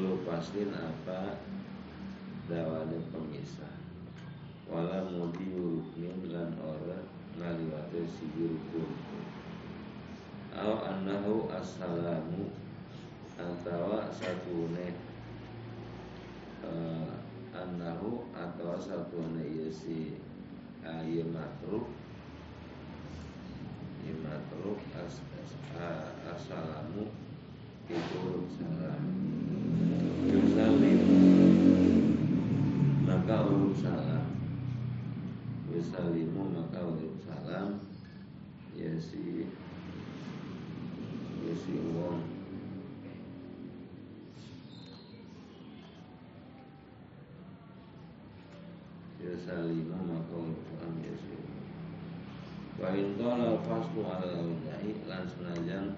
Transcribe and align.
Tulu 0.00 0.24
paslin 0.24 0.72
apa 0.72 1.36
dawane 2.48 3.04
pemisah. 3.12 3.76
Wala 4.64 5.04
mudi 5.12 5.52
rukmin 5.52 6.24
lan 6.32 6.56
ora 6.56 7.04
ngaliwate 7.36 8.08
siji 8.08 8.48
rukun 8.48 8.96
Au 10.56 10.80
annahu 10.88 11.52
assalamu 11.52 12.48
atau 13.36 14.00
satune 14.08 14.96
uh, 16.64 17.20
annahu 17.52 18.24
atau 18.32 18.80
satune 18.80 19.44
ieu 19.52 19.68
si 19.68 20.16
ieu 21.04 21.28
matruk. 21.28 21.92
Ieu 24.08 24.16
matruk 24.24 24.80
as, 24.96 25.20
as, 25.44 25.52
uh, 25.76 26.08
assalamu 26.24 27.12
itu 27.92 28.48
salam. 28.56 29.04
yusalim 29.20 29.89
maka 33.20 33.44
ulum 33.44 33.76
salam. 33.76 34.32
Yusalimu 35.68 36.56
maka 36.56 36.80
ulum 36.88 37.20
salam. 37.20 37.84
Ya 38.72 38.96
si 38.96 39.44
ya 41.44 41.52
si 41.52 41.76
wong 41.76 42.24
maka 49.36 50.32
Al-Quran 50.32 50.94
yasimu 51.04 51.52
Wa 52.80 52.88
intala 52.96 53.60
faslu 53.68 54.00
ala 54.00 54.32
awjahi 54.40 55.04
lan 55.04 55.28
senajan 55.28 55.92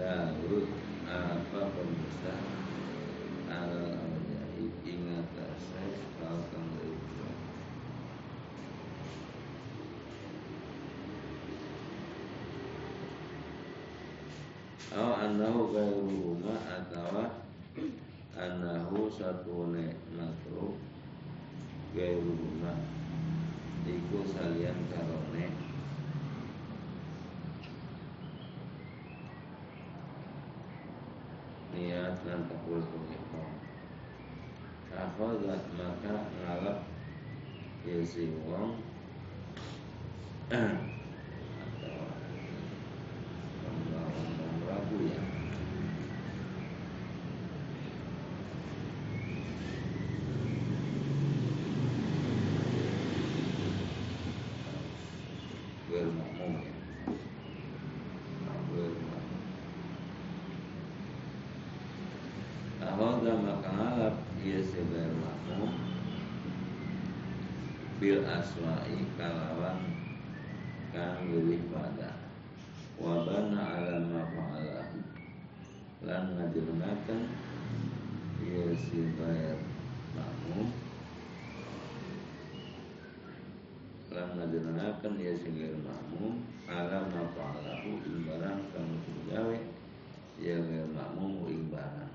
Daud 0.00 0.64
apa 1.04 1.60
pemisah 1.76 2.40
awjahi 3.52 4.05
ingat 4.84 5.30
asai 5.34 6.00
kau 6.18 6.40
kang 6.50 6.76
Au 14.96 15.12
annahu 15.12 15.76
gairuhuma 15.76 16.56
atawa 16.72 17.44
annahu 18.32 19.12
satune 19.12 19.92
makruh 20.16 20.72
gairu 21.92 22.32
rumah 22.32 22.80
iku 23.84 24.24
salian 24.24 24.88
karone. 24.88 25.52
Niat 31.76 32.16
lan 32.24 32.40
takul 32.48 32.80
akhadha 34.96 35.60
maka 35.76 36.14
ngalap 36.40 36.80
ya 37.84 38.00
si 38.00 38.32
wong 38.48 38.80
atau 40.50 40.72
pembawa 43.60 44.08
ragu 44.64 44.98
ya 45.04 45.26
bil 67.96 68.22
aswa'i 68.28 69.08
kalawan 69.16 69.80
kang 70.92 71.32
luwih 71.32 71.64
pada 71.72 72.12
wabana 73.00 73.82
ala 73.82 73.98
ma 74.04 74.22
fa'ala 74.30 74.84
lan 76.04 76.24
ngajurnakan 76.36 77.20
ya 78.44 78.68
si 78.76 79.00
bayar 79.16 79.56
makmum 80.12 80.70
lan 84.26 84.42
ngajurnakan 84.42 85.22
ya 85.22 85.38
si 85.38 85.54
bayar 85.54 85.78
makmum 85.86 86.42
ala 86.66 87.06
ma 87.14 87.22
fa'alahu 87.30 88.02
ing 88.02 88.26
barang 88.26 88.58
kang 88.74 88.90
gawe 89.30 89.58
ya 90.42 90.58
bayar 90.66 90.90
makmum 90.90 91.46
ing 91.46 91.70
barang. 91.70 92.10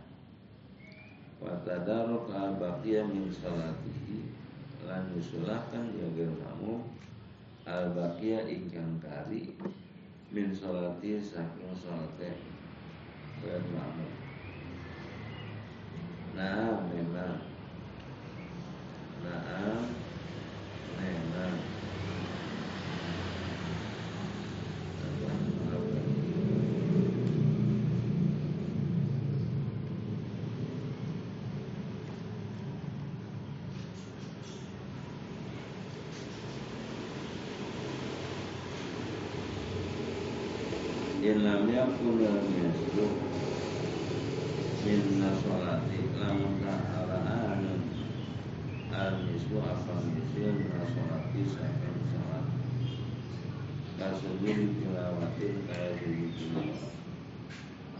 Wa 1.40 1.56
tadarruka 1.64 2.60
baqiya 2.60 3.08
min 3.08 3.32
salatihi 3.32 4.28
lan 4.84 5.08
nyusulahkan 5.16 5.96
ya 5.96 6.12
kamu 6.12 6.84
al 7.64 7.96
bakia 7.96 8.44
ingkang 8.44 9.00
kari 9.00 9.56
min 10.36 10.52
salati 10.52 11.16
saking 11.16 11.72
salate 11.72 12.36
ger 13.40 13.64
kamu 13.72 14.08
nah 16.36 16.76
memang. 16.92 17.40
Nah 19.24 19.80
memang 21.00 21.81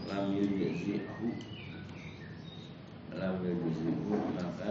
lam 0.08 0.26
yujzi'hu 0.36 1.28
lam 3.18 3.36
yujzi'hu 3.44 4.14
maka 4.36 4.70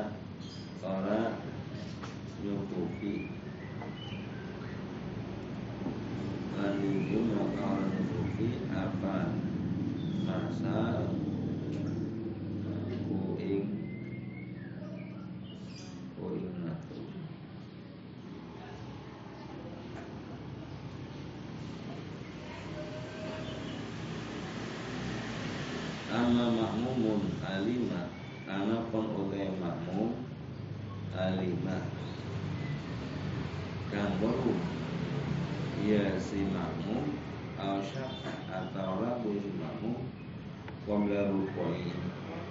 Qabla 41.31 41.47
rukui 41.47 41.87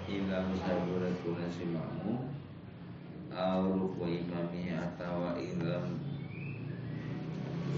Ila 0.08 0.40
musaburatuna 0.48 1.46
simamu 1.52 2.32
Au 3.36 3.62
rukui 3.76 4.24
imami 4.24 4.72
atau 4.72 5.36
ilam 5.36 6.00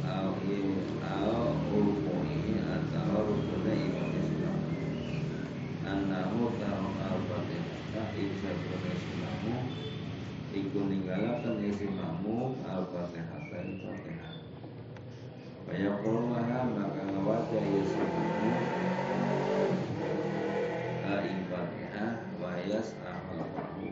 Au 0.07 0.39
Au 1.03 1.59
atau 2.63 3.19
rukuna 3.27 3.73
imami 3.75 4.21
simamu 8.95 9.55
iku 10.55 10.79
ninggalakan 10.87 11.65
isi 11.67 11.91
makmum 11.99 12.63
al-fatihah 12.63 13.51
al-fatihah 13.51 14.35
Banyak 15.67 15.95
perumahan 16.05 16.67
maka 16.77 17.03
makmum 17.11 18.63
al-fatihah 21.21 22.11
wa 22.41 22.57
yas'a 22.65 23.13
halfahu 23.29 23.87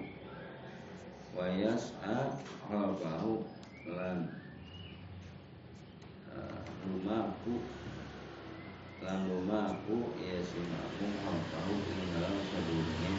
wa 1.36 1.44
yas'a 1.52 2.40
halfahu 2.70 3.44
lan 3.92 4.30
lumaku 6.88 7.60
lan 9.04 9.18
lumaku 9.28 10.16
isi 10.16 10.60
makmum 10.64 11.12
halfahu 11.28 11.74
ing 11.92 12.04
dalam 12.16 12.36
sebelumnya 12.48 13.12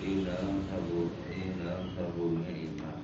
di 0.00 0.24
dalam 0.24 0.64
sabur 0.68 1.08
di 1.28 1.52
dalam 1.60 1.92
saburnya 1.92 2.52
imam 2.56 3.00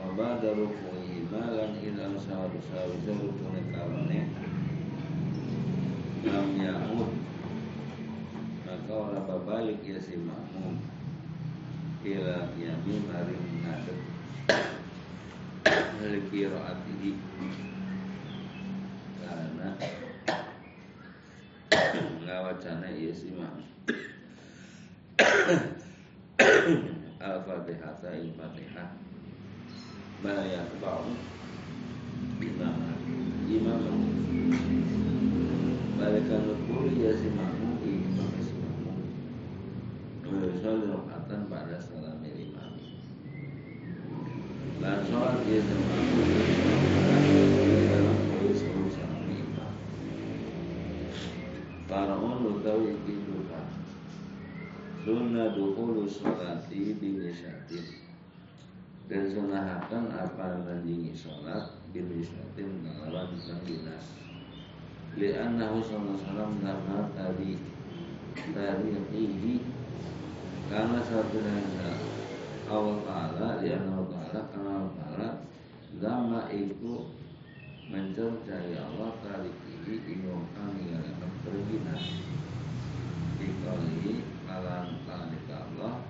wa 0.00 0.06
ba'da 0.16 0.56
ruku'i 0.56 1.28
lan 1.28 1.76
ilam 1.84 2.16
sawadu 2.16 2.56
sawisa 2.72 3.12
rukune 3.20 3.60
kawane 3.68 4.20
lam 6.28 6.48
ya'ud 6.60 7.28
maka 8.88 9.04
orang 9.04 9.28
babalik 9.28 9.84
ya 9.84 10.00
si 10.00 10.16
makmum. 10.16 10.80
Ila 12.04 12.48
yami 12.56 12.94
mari 13.04 13.36
mengadep. 13.36 13.98
Haliki 15.68 16.48
ro'atihi. 16.48 17.12
Karena 19.20 19.68
Ngawacana 22.24 22.88
iya 22.96 23.12
si 23.12 23.28
makmum. 23.36 23.68
Al-Fatihah 27.28 27.92
Al-Fatihah. 28.04 28.88
Ma 30.24 30.48
yatba'u. 30.48 31.12
Imam 32.40 32.76
Imam 33.48 33.80
Balikan 35.98 36.46
nukuri 36.46 37.02
ya 37.02 37.10
si 37.10 37.26
makmum 37.34 37.82
Imam 37.82 38.30
Wa 40.22 40.46
yusalli 40.46 40.94
rokatan 40.94 41.50
pada 41.50 41.74
salam 41.82 42.22
imam 42.22 42.78
Dan 44.78 45.02
sholat 45.10 45.42
ya 45.42 45.58
si 45.58 45.74
makmum 45.74 46.22
Fara'un 51.90 52.46
utawi 52.46 52.94
kehidupan 53.02 53.66
Sunnah 55.02 55.50
duhulu 55.50 56.06
sholati 56.06 56.94
binisyatin 56.94 58.06
Dan 59.10 59.34
sunahakan 59.34 60.14
apa 60.14 60.62
nanjingi 60.62 61.10
sholat 61.10 61.74
Binisyatin 61.90 62.86
kalawan 62.86 63.34
sang 63.42 63.66
dinas 63.66 64.27
Li'annahu 65.16 65.80
sallallahu 65.80 66.20
alaihi 66.20 66.60
Nama 66.60 66.98
tadi 67.16 67.52
Tariqihi 68.52 69.54
Karena 70.68 71.00
satu 71.00 71.38
hanya 71.40 71.96
Allah 72.68 72.96
Ta'ala 73.06 73.48
Li'annahu 73.64 74.12
Ta'ala 74.12 74.40
Karena 74.52 74.70
Allah 74.82 74.92
Ta'ala 75.00 75.28
Lama 76.02 76.42
itu 76.52 77.08
Mencercai 77.88 78.76
Allah 78.76 79.16
Tariqihi 79.24 79.94
Ingokkan 80.04 80.76
Ingokkan 80.76 81.32
Perginas 81.46 82.04
Dikalihi 83.38 84.38
kalan 84.48 84.88
kalika 85.06 85.56
Allah 85.72 86.02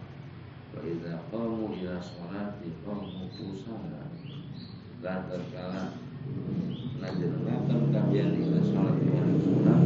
wa 0.68 0.80
idza 0.84 1.18
qamu 1.32 1.74
ila 1.74 1.96
sholati 1.98 2.70
qamu 2.86 3.26
kusala 3.34 4.06
dan 5.02 5.26
terkala 5.26 5.90
najenengaken 6.98 7.80
kabian 7.94 8.30
ila 8.34 8.60
sholat 8.64 8.96
wa 8.98 9.22
sholat. 9.42 9.80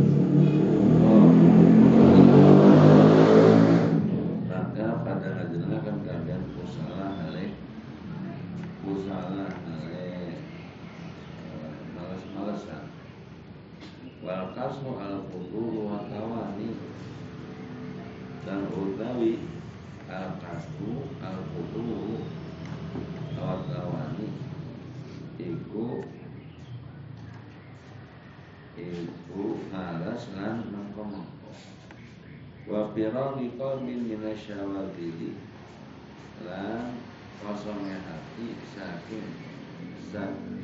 Maka 4.49 4.87
pada 5.07 5.29
najenengaken 5.37 5.97
kabian 6.07 6.43
kusala 6.57 7.07
hale 7.21 7.57
kusala 8.83 9.47
hale 9.53 10.09
malas-malasan 11.95 12.85
wal 14.25 14.53
kasmu 14.57 14.97
al 14.97 15.27
fudur 15.29 15.73
wa 15.87 16.09
tawani. 16.09 16.75
Dan 18.43 18.67
utawi 18.75 19.39
al 20.11 20.35
kasbu 20.43 21.07
al 21.23 21.39
kudu 21.55 22.27
awat 23.39 23.71
awani 23.71 24.29
iku 25.39 26.03
iku 28.73 29.61
malas 29.69 30.33
lan 30.33 30.65
mengko 30.73 31.03
mengko 31.05 31.51
wa 32.65 32.89
firagi 32.97 33.53
qalbin 33.61 34.09
minasyawabili 34.09 35.37
lan 36.49 36.97
kosongnya 37.43 38.01
hati 38.07 38.57
saking 38.73 39.53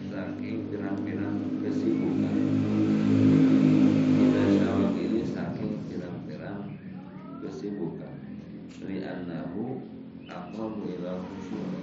saking 0.09 0.71
pirang-pirang 0.71 1.59
kesibukan. 1.65 2.37
Kita 4.15 4.43
syawabili 4.57 5.23
saking 5.27 5.75
pirang-pirang 5.91 6.79
kesibukan. 7.43 8.15
Li'annahu 8.79 9.83
aqrabu 10.29 10.87
ila 10.87 11.19
khusyuk 11.19 11.83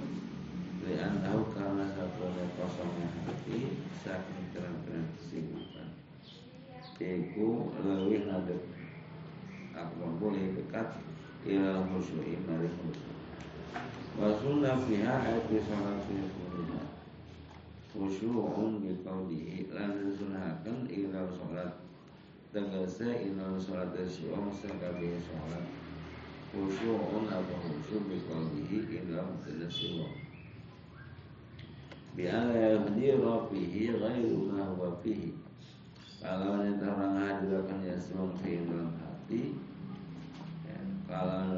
li'annahu 0.86 1.52
karena 1.52 1.84
satunya 1.92 2.44
kosongnya 2.56 3.06
hati 3.26 3.58
saking 4.00 4.44
terang-terang 4.56 5.06
kesibukan 5.18 5.55
iku 7.00 7.72
lebih 7.80 8.28
ngadep. 8.28 8.62
Aqrabu 9.76 10.32
lebih 10.32 10.64
dekat 10.64 10.88
ila 11.44 11.84
khusyuk 11.92 12.24
mari 12.48 12.68
khusyuk 12.80 13.14
wa 14.16 14.32
sunnah 14.32 14.80
fiha 14.88 15.14
ayat 15.20 15.52
salat 15.68 16.00
sunnah 16.08 16.88
khusyu'un 17.92 18.80
biqaulihi 18.80 19.68
lan 19.72 20.08
sunahkan 20.08 20.88
ila 20.88 21.28
salat 21.28 21.76
tegese 22.56 23.28
inal 23.28 23.60
sholat 23.60 23.92
syu'um 24.08 24.48
sekabi 24.48 25.20
sholat. 25.20 25.64
Khusyu'un 26.56 27.28
apa 27.28 27.54
khusyuk 27.60 28.08
biqalbihi 28.08 29.04
ila 29.04 29.28
mutila 29.28 29.68
siwa 29.68 30.08
bi'ala 32.16 32.56
yahdira 32.56 33.44
fihi 33.52 33.92
ghairu 33.92 34.48
ma 34.48 34.72
kalau 36.26 36.58
ini 36.58 36.74
terang 36.82 37.14
hadirakan 37.14 37.86
yasmang 37.86 38.34
fihi 38.42 38.66
dalam 38.66 38.98
hati 38.98 39.54
ya, 40.66 40.78
kalau 41.06 41.54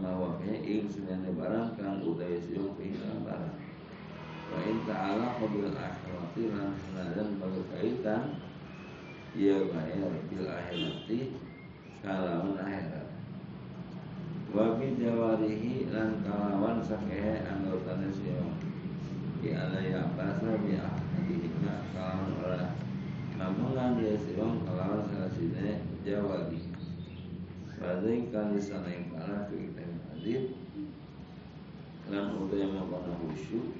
huwa 0.00 0.40
fihi 0.40 0.56
ing 0.64 0.88
sebenarnya 0.88 1.36
barang 1.36 1.76
kan 1.76 2.00
udah 2.00 2.32
yasmang 2.32 2.72
fihi 2.80 2.96
dalam 2.96 3.28
barang. 3.28 3.56
Wa 4.48 4.58
in 4.64 4.76
ta'ala 4.88 5.36
qabil 5.36 5.68
akhirati 5.68 6.42
lan 6.48 6.72
senajan 6.80 7.28
berkaitan 7.36 8.40
ia 9.36 9.68
bayar 9.68 10.12
bil 10.32 10.48
akhirati 10.48 11.36
kalawan 12.00 12.56
akhirat. 12.56 13.08
Wa 14.48 14.80
bi 14.80 14.96
jawarihi 14.96 15.92
lan 15.92 16.24
kalawan 16.24 16.80
sakehe 16.80 17.44
anggotane 17.44 18.08
sira 18.08 18.48
ki 19.44 19.52
ala 19.52 19.76
ya 19.84 20.08
basa 20.16 20.56
bi 20.56 20.80
ahadihima 20.80 21.84
kalawan 21.92 22.80
ora 23.42 23.50
namungan 23.50 23.98
dia 23.98 24.14
sira 24.14 24.46
kalawan 24.62 25.02
salasine 25.10 25.82
jawari 26.06 26.62
Badai 27.82 28.30
kali 28.30 28.62
sana 28.62 28.86
yang 28.86 29.10
kalah 29.10 29.50
ke 29.50 29.58
kita 29.58 29.82
hadid 29.82 30.54
lan 32.06 32.38
utai 32.38 32.70
makono 32.70 33.18
khusyuk 33.26 33.74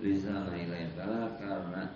Lisana 0.00 0.56
ilai 0.56 0.88
kalah 0.96 1.36
karena 1.36 1.92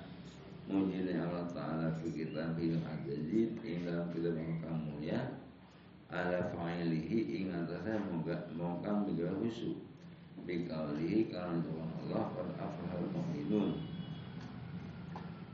Mujizat 0.69 1.25
Allah 1.25 1.49
Ta'ala 1.49 1.89
fi 1.97 2.13
kitabil 2.13 2.77
azizid 2.85 3.57
Ing 3.65 3.89
dalam 3.89 4.13
kitab 4.13 4.37
kamu 4.37 5.01
ya 5.01 5.41
Ala 6.13 6.53
fa'ilihi 6.53 7.33
ing 7.33 7.49
atasnya 7.49 7.97
Mongkam 8.61 9.09
bigal 9.09 9.41
husu 9.41 9.81
Bikaulihi 10.45 11.33
karena 11.33 11.65
Tuhan 11.65 11.91
Allah 12.05 12.25
Qad 12.37 12.49
afahal 12.61 13.09
mu'minun 13.09 13.90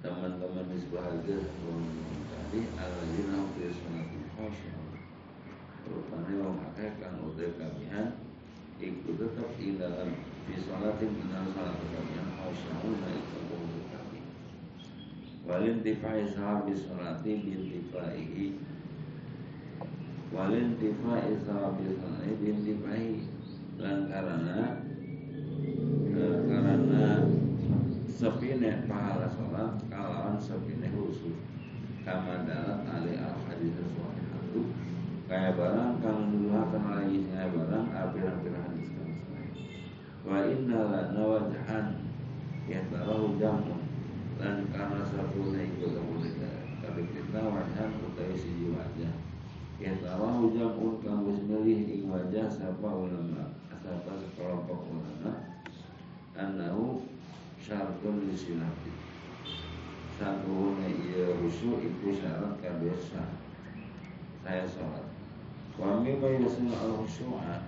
Teman-teman 0.07 0.71
di 0.71 0.79
sebahagia 0.79 1.35
Sebelum 1.43 1.83
tadi 2.31 2.61
Al-Zina 2.79 3.43
Fi 3.59 3.75
khosyam 4.39 4.83
Rupanya 5.91 6.35
memakai 6.47 6.95
utai 7.27 7.51
kamihan 7.59 8.07
Ikut 8.79 9.15
tetap 9.19 9.51
ing 9.59 9.83
dalam 9.83 10.15
Fi 10.47 10.55
sholatin 10.63 11.11
minal 11.11 11.51
sholat 11.51 11.75
kamihan 11.91 12.29
Khosyamun 12.39 13.03
ikut 13.03 13.47
walintifai 15.47 16.27
sahabi 16.27 16.75
sholati 16.75 17.39
bintifaihi 17.39 18.59
walin 20.35 20.75
tifa 20.75 21.23
isawabil 21.23 21.95
sanai 22.03 22.35
bintifai 22.43 23.23
dan 23.79 24.11
karena 24.11 24.83
karena 26.51 27.07
sepine 28.16 28.88
pahala 28.88 29.28
sholat 29.28 29.76
kalawan 29.92 30.40
sepine 30.40 30.88
khusus 30.88 31.37
kama 32.00 32.49
dalat 32.49 32.80
ali 32.88 33.20
al 33.20 33.37
hadis 33.44 33.76
sahihatu 33.76 34.73
kayak 35.28 35.61
barang 35.61 36.00
kang 36.00 36.32
nuduhakan 36.32 36.85
lagi 36.96 37.28
kayak 37.28 37.52
barang 37.52 37.87
apir-apir 37.92 38.56
hadis 38.56 38.88
kang 38.96 39.12
wa 40.25 40.49
inna 40.49 40.80
lana 40.88 41.23
wajhan 41.28 41.87
yatarahu 42.64 43.37
jamun 43.37 43.85
dan 44.40 44.64
karena 44.73 45.04
satu 45.04 45.52
itu 45.52 45.87
kamu 45.92 46.16
tapi 46.80 47.02
kita 47.12 47.40
wajah 47.40 47.88
utawi 47.99 48.37
siji 48.38 48.70
wajah. 48.70 49.12
Ya 49.76 49.92
tawahu 50.00 50.56
jam'un 50.56 51.02
kamu 51.04 51.44
milih 51.44 51.80
ing 51.85 52.08
wajah 52.08 52.49
siapa 52.49 52.88
ulama 52.88 53.52
Siapa 53.76 54.16
sekelompok 54.16 54.88
ulama. 54.88 55.61
Anahu 56.32 57.04
syartun 57.66 58.30
lisilati 58.30 58.94
Satuhuna 60.14 60.87
iya 60.87 61.35
rusuh 61.42 61.82
itu 61.82 62.14
syarat 62.14 62.62
kabesa 62.62 63.26
Saya 64.46 64.62
sholat. 64.70 65.11
Wa 65.75 65.99
mimma 65.99 66.38
yusna 66.38 66.73
al-khusyu'a 66.73 67.66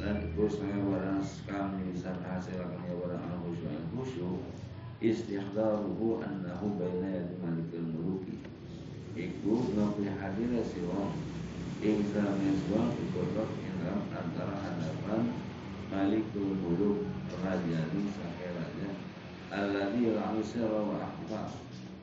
Dan 0.00 0.24
itu 0.24 0.48
saya 0.48 0.80
barang 0.80 1.20
kami 1.44 1.92
bisa 1.92 2.16
menghasilkan 2.16 2.88
ya 2.88 2.96
barang 2.96 3.20
al-khusyu'a 3.20 3.84
Khusyu'a 3.92 4.48
istihdaruhu 5.04 6.24
annahu 6.24 6.80
baina 6.80 7.12
yadi 7.12 7.36
malikil 7.44 7.84
muluki. 7.84 8.40
Iku 9.12 9.76
ngapi 9.76 10.08
hadir 10.08 10.56
si 10.64 10.80
wong 10.88 11.12
Ingsa 11.84 12.24
meswang 12.40 12.96
ikotok 12.96 13.52
dalam 13.60 14.08
antara 14.08 14.56
hadapan 14.56 15.36
Malikul 15.92 16.56
Muluk 16.56 17.04
Raja 17.44 17.80
ni 17.92 18.08
sakai 18.08 18.48
raja 18.56 18.73
Alladhi 19.54 20.10
la'usira 20.10 20.82
wa 20.82 20.98
akhfa 20.98 21.46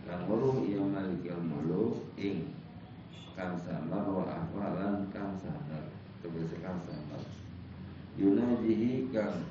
Kang 0.08 0.24
waruh 0.32 0.64
ia 0.64 0.80
Malikul 0.80 1.44
Muluk 1.44 2.00
Ing 2.16 2.48
Kang 3.36 3.60
samar 3.60 4.08
wa 4.08 4.24
akhfa 4.24 4.80
lan 4.80 5.12
kang 5.12 5.36
samar 5.36 5.92
Kebesi 6.24 6.64
kang 6.64 6.80
samar 6.80 7.20
Yunajihi 8.16 9.12
kang 9.12 9.44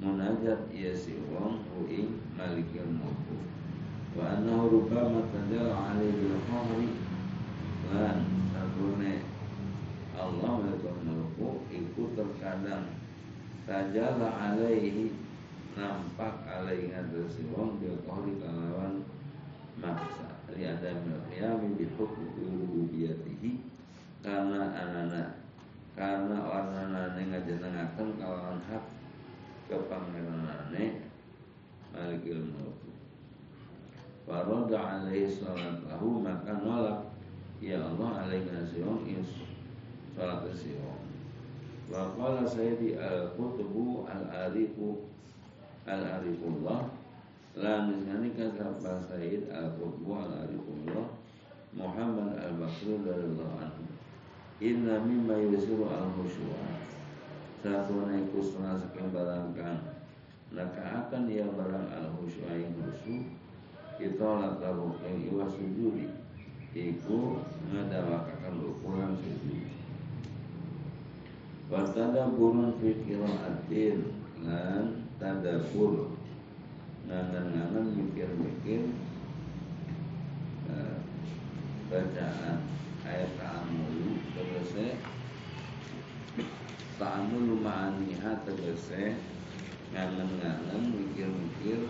Munajat 0.00 0.72
ia 0.72 0.96
si 0.96 1.20
wong 1.28 1.60
Uing 1.76 2.16
Malikul 2.40 2.88
Muluk 2.88 3.44
Wa 4.16 4.40
annahu 4.40 4.72
rubama 4.72 5.28
tadal 5.28 5.76
alaihi 5.76 6.16
bil 6.16 6.40
Lan 7.92 8.16
sabune 8.48 9.36
Allah 10.16 10.52
melakukan 10.64 11.04
mulku 11.04 11.68
itu 11.68 12.02
terkadang 12.16 12.88
tajalah 13.68 14.32
alaihi 14.32 15.12
nampak 15.76 16.48
alaihi 16.48 16.88
ngadasi 16.88 17.52
wong 17.52 17.76
bil 17.76 18.00
qawli 18.08 18.40
kalawan 18.40 19.04
maksa. 19.76 20.40
Li 20.56 20.64
ada 20.64 20.96
qiyami 21.28 21.76
bi 21.76 21.84
hukmi 21.94 22.32
rububiyatihi. 22.40 23.60
Karena 24.24 24.72
anak 24.72 25.44
karena 25.92 26.36
warnane 26.42 27.22
ngajenengaken 27.28 28.08
kalawan 28.16 28.58
hak 28.66 28.84
kepangeranane 29.68 31.04
malikil 31.92 32.42
mulku 32.52 32.90
Farada 34.26 35.06
alaihi 35.06 35.30
salatahu 35.30 36.24
maka 36.24 36.56
nolak. 36.58 37.14
Ya 37.62 37.80
Allah 37.80 38.28
alaihi 38.28 38.52
nasyong 38.52 39.08
salat 40.16 40.44
sirah 40.52 40.96
wa 41.86 42.10
qala 42.18 42.42
sayyidi 42.42 42.98
al-qutubu 42.98 44.04
al-arifu 44.04 45.06
al-arifullah 45.86 46.90
la 47.56 47.86
nisani 47.88 48.34
kata 48.34 48.74
Sayyid 48.82 49.48
al-qutubu 49.48 50.18
al-arifullah 50.18 51.06
Muhammad 51.76 52.36
al-Bakri 52.40 53.00
radhiyallahu 53.04 53.56
anhu. 53.60 53.84
Inna 54.60 55.04
mimma 55.04 55.36
yusiru 55.36 55.84
al-khusyu'a 55.84 56.80
Satu 57.60 58.08
naiku 58.08 58.40
setengah 58.40 58.80
sekian 58.80 59.12
barangkan 59.12 59.84
Naka 60.56 61.04
akan 61.04 61.28
ia 61.28 61.44
barang 61.44 61.92
al-khusyu'a 61.92 62.56
yang 62.56 62.72
khusyuh 62.80 63.28
Kita 64.00 64.28
lataruh 64.40 64.96
yang 65.04 65.28
iwa 65.28 65.44
sujudi. 65.48 66.08
Iku 66.72 67.40
ngadawakakan 67.68 68.64
ukuran 68.64 69.12
sujud 69.20 69.68
Wa 71.68 71.84
tadaburun 71.92 72.80
fi 72.80 72.96
qiraatin. 73.04 73.98
Lan 74.40 75.05
tadabur 75.16 76.12
ngangan-ngangan 77.08 77.86
mikir-mikir 77.96 78.92
uh, 80.68 81.00
bacaan 81.88 82.66
ayat 83.06 83.30
ta'amulu 83.40 84.20
tegese 84.36 85.00
ta'amulu 87.00 87.64
ma'aniha 87.64 88.44
tegese 88.44 89.16
ngangan-ngangan 89.96 90.82
mikir-mikir 90.84 91.88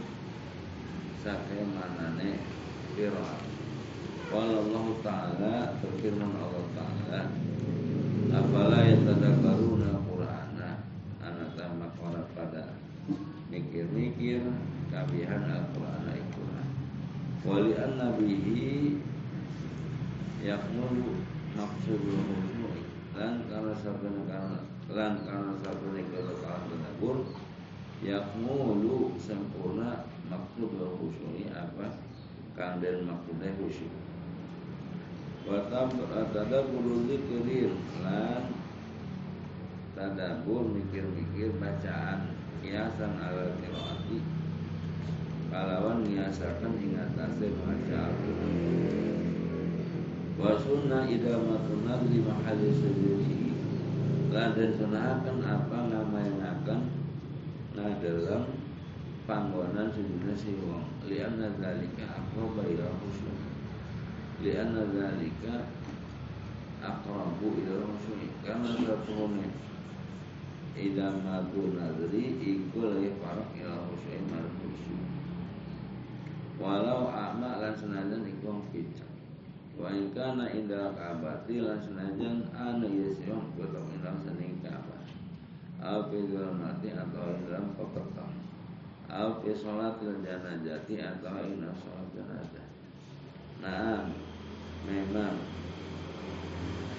sakai 1.24 1.66
manane 1.66 2.38
qiraat 2.94 3.42
Qala 4.26 4.58
Allah 4.58 4.86
Ta'ala 5.06 5.54
berfirman 5.78 6.34
Allah 6.34 6.66
Ta'ala 6.74 7.20
Afala 8.34 8.82
yatadakkaruna 8.82 10.02
Qur'ana 10.02 10.82
Anak 11.22 11.54
tamak 11.54 11.94
orang 12.02 12.26
pada 12.34 12.74
Mikir-mikir 14.26 14.90
Kabihan 14.90 15.46
Al-Qur'ana 15.46 16.10
Al-Qur'an 16.10 16.68
Wali 17.46 17.78
an-nabihi 17.78 18.98
Yakmulu 20.42 21.22
husnu'i 21.54 22.82
Dan 23.14 23.46
karena 23.46 23.70
sabun 23.78 24.26
karena 24.26 24.66
Lan 24.90 25.22
karena 25.22 25.54
sabun 25.62 25.94
kelekalan 26.10 26.66
tadabur 26.66 27.30
Yakmulu 28.02 29.14
sempurna 29.22 30.10
Maksudul 30.26 30.98
husnu'i 30.98 31.46
apa? 31.54 31.86
Kang 32.58 32.82
dan 32.82 33.06
maksudnya 33.06 33.52
khusyuk. 33.62 33.94
Watam 35.46 35.92
tadabur 36.34 37.04
zikrir 37.06 37.70
lan 38.02 38.48
tadabur 39.94 40.66
mikir-mikir 40.72 41.52
bacaan 41.60 42.35
kiasan 42.66 43.14
ala 43.22 43.54
qiraati 43.62 44.18
kalawan 45.54 46.02
niasakan 46.02 46.74
ingat 46.82 47.14
maca 47.14 47.96
Al-Quran 48.10 48.54
wa 50.34 50.58
sunnah 50.58 51.06
idamatun 51.06 51.86
nadri 51.86 52.18
mahalli 52.26 52.74
sujudi. 52.74 53.54
Lan 54.34 54.58
dan 54.58 54.74
sunahakan 54.74 55.38
apa 55.46 55.76
ngamainakan 55.86 56.80
nah 57.78 57.94
dalam 58.02 58.50
panggonan 59.30 59.94
sujudnya 59.94 60.34
si 60.34 60.58
wong. 60.58 60.82
Lianna 61.06 61.54
zalika 61.62 62.18
aqraba 62.18 62.66
ila 62.66 62.90
khusyuk 62.98 63.38
lianna 64.44 64.84
zalika 64.92 65.64
aqrabu 66.84 67.56
ila 67.56 67.88
rasul 67.88 68.20
karena 68.44 68.68
satuhune 70.76 70.92
idamatu 70.92 71.72
nadri 71.72 72.36
iku 72.44 72.92
lebih 72.92 73.16
parah 73.24 73.48
ila 73.56 73.88
rasul 73.88 74.20
marfusu 74.28 74.96
walau 76.60 77.08
ama 77.08 77.60
lan 77.64 77.72
senajan 77.72 78.28
iku 78.28 78.60
pica 78.72 79.08
wa 79.80 79.88
in 79.92 80.12
kana 80.12 80.52
inda 80.52 80.92
kabati 80.92 81.64
lan 81.64 81.80
senajan 81.80 82.44
ana 82.52 82.84
yasiyong 82.84 83.56
kutuk 83.56 83.88
indang 83.96 84.20
sening 84.24 84.60
kabar 84.60 85.00
au 85.80 86.12
fi 86.12 86.20
mati 86.32 86.92
atau 86.92 87.36
dalam 87.48 87.72
pepetang 87.76 88.36
au 89.08 89.40
fi 89.40 89.56
sholat 89.56 89.96
janazati 90.00 91.00
atau 91.00 91.40
ina 91.44 91.72
sholat 91.72 92.08
janazah 92.12 92.66
Nah, 93.56 94.04
memang. 94.84 95.40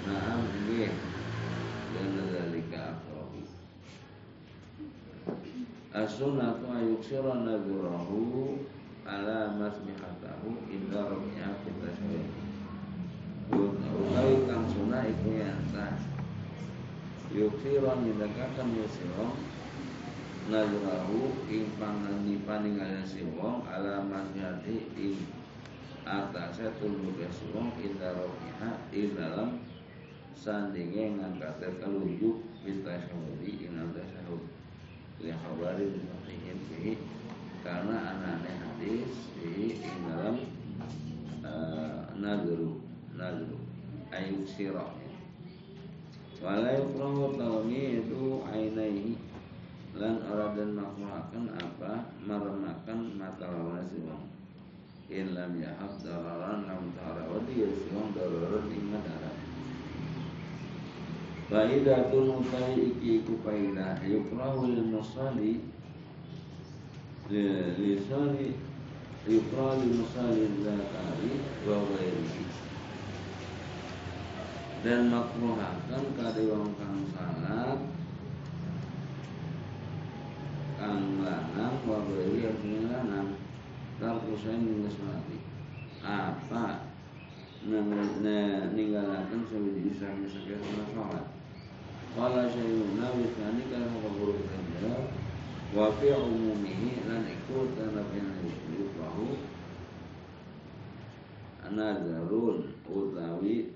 Naam 0.10 0.42
nggih. 0.42 0.90
Dan 1.94 2.18
zalika 2.34 2.98
As-sunnatu 5.98 6.70
ayuksira 6.70 7.42
nadhurahu 7.42 8.54
ala 9.02 9.50
masmihatahu 9.58 10.70
inda 10.70 11.10
rukyah 11.10 11.58
kita 11.66 11.90
syuih 11.98 12.30
Utawi 13.50 14.46
kang 14.46 14.70
sunnah 14.70 15.10
iku 15.10 15.42
yanta 15.42 15.98
Yuksira 17.34 17.98
nindakakan 17.98 18.78
yusira 18.78 19.26
Nadhurahu 20.54 21.50
ing 21.50 21.66
pangan 21.82 22.22
dipaningalnya 22.30 23.02
si 23.02 23.26
wong 23.34 23.66
ala 23.66 24.06
masmihati 24.06 24.94
ing 24.94 25.18
atasnya 26.06 26.78
tuluh 26.78 27.10
wong 27.58 27.74
indah 27.82 28.14
rokiha 28.14 28.70
di 28.94 29.18
dalam 29.18 29.66
sandinge 30.38 31.18
ngangkat 31.18 31.58
telunjuk 31.82 32.46
kita 32.62 33.02
syahudi 33.02 33.66
ing 33.66 33.82
tasyahud 33.98 34.57
li 35.22 35.32
khabari 35.34 35.86
sahihin 35.98 36.60
fihi 36.70 36.94
karena 37.66 38.16
anane 38.16 38.52
hadis 38.54 39.12
di 39.42 39.82
dalam 40.06 40.46
uh, 41.44 42.14
nadru 42.18 42.82
nadru. 43.18 43.58
Ayuk 44.08 44.48
sirah. 44.48 44.88
Wala 46.40 46.80
yukrahu 46.80 47.36
itu 47.68 48.40
ainaihi. 48.48 49.20
Lan 49.98 50.22
ora 50.30 50.54
dan 50.54 50.78
makruhakan 50.78 51.58
apa 51.58 52.14
meremakan 52.22 53.18
mata 53.18 53.50
lawan 53.50 53.82
si 53.82 53.98
wong 54.06 54.30
in 55.10 55.32
lam 55.34 55.56
yahab 55.56 55.90
dararan 56.04 56.68
lam 56.68 56.92
tarawadi 56.92 57.64
ya 57.64 57.70
si 57.72 57.88
wong 57.96 58.12
dararan 58.12 58.68
ing 58.70 58.92
madaran 58.92 59.37
Faidatun 61.48 62.44
utai 62.44 62.76
iki 62.76 63.24
iku 63.24 63.40
faidah 63.40 64.04
yukrahu 64.04 64.68
lil 64.68 64.84
musali 64.92 65.64
lisani 67.80 68.60
yukrahu 69.24 69.80
lil 69.80 70.04
musali 70.04 70.44
zakari 70.60 71.40
wa 71.64 71.88
ghairihi. 71.88 72.44
Dan 74.84 75.08
makruhakan 75.08 76.04
kade 76.20 76.52
wong 76.52 76.76
kang 76.76 77.08
salat 77.16 77.80
kang 80.76 81.24
lanang 81.24 81.80
wa 81.88 82.04
ghairi 82.12 82.44
yang 82.44 82.92
lanang. 82.92 83.40
Kal 84.04 84.20
kusain 84.28 84.68
mati. 84.84 85.40
Apa? 86.04 86.92
Ninggalakan 87.66 89.42
sebiji 89.48 89.96
sami 89.96 90.28
sekian 90.30 90.62
sholat 92.18 92.50
Qala 92.50 92.50
syaikhuna 92.50 93.14
wisani 93.14 93.64
kana 93.70 93.94
kaburu 94.02 94.42
kerja 94.50 95.06
wa 95.78 95.94
fi 96.02 96.10
umumihi 96.18 97.06
lan 97.06 97.30
iku 97.30 97.70
tanabin 97.78 98.34
yukrahu 98.74 99.38
anazarun 101.62 102.74
utawi 102.90 103.70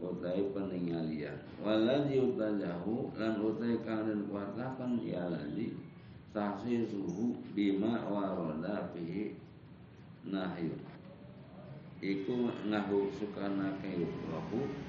utawi 0.00 0.42
peninggalan 0.56 1.36
waladhi 1.60 2.16
utajahu 2.16 3.12
lan 3.12 3.34
utai 3.44 3.76
kang 3.84 4.08
kuatakan 4.32 5.04
ya 5.04 5.28
ladhi 5.28 5.76
suhu 6.88 7.36
bima 7.52 8.08
waroda 8.08 8.88
fihi 8.96 9.36
nahyu. 10.24 10.72
Iku 12.00 12.48
ngahu 12.64 13.12
sukana 13.12 13.76
kayukrahu 13.84 14.88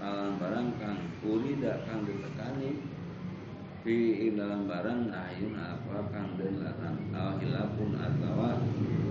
kalan 0.00 0.40
barang 0.40 0.68
kang 0.80 0.98
urida 1.20 1.84
kang 1.84 2.08
ditekani. 2.08 2.80
Fi 3.84 4.28
dalam 4.32 4.64
barang 4.64 5.12
ayun 5.12 5.54
apa 5.60 6.08
kang 6.08 6.40
den 6.40 6.64
larang. 6.64 6.96
Aw 7.12 7.36
hilafun 7.36 8.00
atawa 8.00 8.56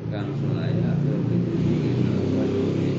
kang 0.10 0.34
sulaya 0.34 0.98
ke 0.98 1.14
biduni 1.14 1.78
dalam 2.02 2.26
wajuri 2.34 2.90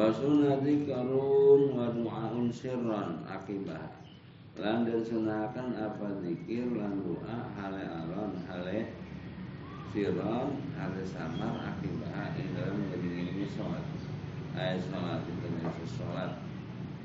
wa 0.00 0.06
karun 0.86 1.62
wa 1.76 1.86
du'aun 1.92 2.46
sirran 2.48 3.20
akibah 3.26 4.00
lan 4.60 4.84
sunahkan 4.84 5.72
apa 5.72 6.20
zikir 6.20 6.68
lan 6.76 7.00
doa 7.00 7.48
hale 7.56 7.80
alon 7.80 8.36
hale 8.44 8.92
siron 9.88 10.60
hale 10.76 11.00
samar 11.00 11.64
akibah 11.64 12.36
ing 12.36 12.52
dalam 12.52 12.76
ngedingin 12.92 13.48
sholat. 13.48 13.80
Ayat 14.52 14.84
sholat 14.84 15.24
itu 15.24 15.48
nafsu 15.64 15.86
sholat. 15.96 16.36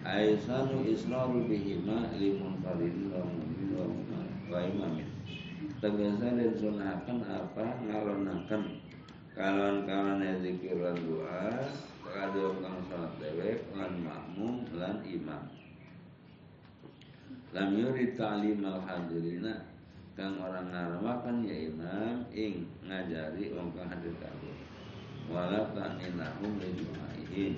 Ayat 0.03 0.43
sanu 0.43 0.83
israru 0.83 1.47
bihima 1.47 2.11
limun 2.19 2.59
faridin 2.59 3.15
wa 3.15 3.23
mu'min 3.23 3.71
wa 4.51 4.59
imamin. 4.59 5.07
Tegasan 5.79 6.35
dan 6.35 6.51
sunahkan 6.59 7.23
apa? 7.23 7.65
Kawan-kawan 9.35 10.23
zikir 10.43 10.79
lan 10.79 10.95
doa 11.07 11.63
kadang 12.03 12.59
kang 12.59 12.79
sholat 12.91 13.11
dewek 13.19 13.63
lan 13.75 14.03
makmum 14.03 14.63
lan 14.75 14.99
imam 15.07 15.64
lam 17.55 17.71
yurid 17.71 18.19
ta'lim 18.19 18.59
al 18.67 18.83
hadirina 18.83 19.63
kang 20.19 20.35
orang 20.43 20.67
ngaramakan 20.75 21.47
ya 21.47 21.71
imam 21.71 22.27
ing 22.35 22.67
ngajari 22.83 23.55
wong 23.55 23.71
kang 23.71 23.87
hadir 23.87 24.11
kabeh 24.19 24.55
wala 25.31 25.71
ta'ninahum 25.71 26.59
li 26.59 26.75
du'aihin 26.75 27.55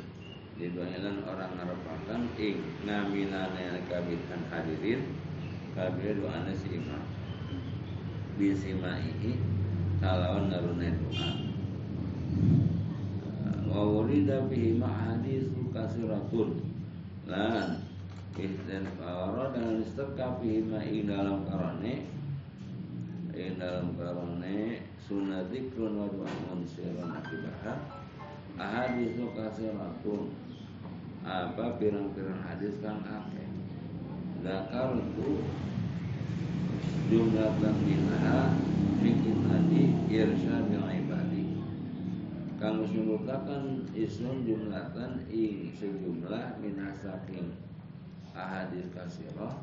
didoakan 0.58 1.26
orang 1.26 1.52
ngarapakan 1.58 2.22
ing 2.38 2.62
ngaminane 2.86 3.82
kabitan 3.90 4.42
hadirin 4.54 5.02
kabeh 5.78 6.18
doane 6.18 6.54
si 6.58 6.74
imam. 6.74 7.06
Bisimaihi 8.38 9.38
kalawan 10.02 10.50
narune 10.50 10.90
doa. 10.98 11.30
Wa 13.70 13.82
wulida 13.86 14.46
bihi 14.50 14.78
ma'hadisu 14.82 15.70
kasiratun 15.70 16.66
lan 17.30 17.87
istighfar 18.38 19.52
dan 19.54 19.82
istighfar 19.82 20.40
ma 20.70 20.80
ing 20.86 21.10
dalam 21.10 21.46
karane 21.50 22.06
ing 23.34 23.58
dalam 23.58 23.98
karane 23.98 24.86
sunat 25.02 25.50
zikrun 25.50 25.98
wa 25.98 26.08
du'aun 26.10 26.62
sirran 26.66 27.18
akibah 27.18 27.82
ahadis 28.58 29.14
kasiratun. 29.38 30.34
Apa 31.28 31.76
pirang-pirang 31.76 32.40
hadis 32.40 32.80
kang 32.80 33.04
akeh? 33.04 33.52
Zakar 34.40 34.96
itu 34.96 35.44
jumlah 37.12 37.52
minha 37.84 38.56
bikin 39.04 39.44
hadi 39.52 39.84
irsyadil 40.08 40.88
ibadi. 40.88 41.60
Kang 42.58 42.80
sunutakan 42.88 43.92
isun 43.92 44.48
jumlatan 44.48 45.28
ing 45.28 45.76
sejumlah 45.76 46.64
minasaking 46.64 47.54
ahadis 48.38 48.86
kasirah 48.94 49.58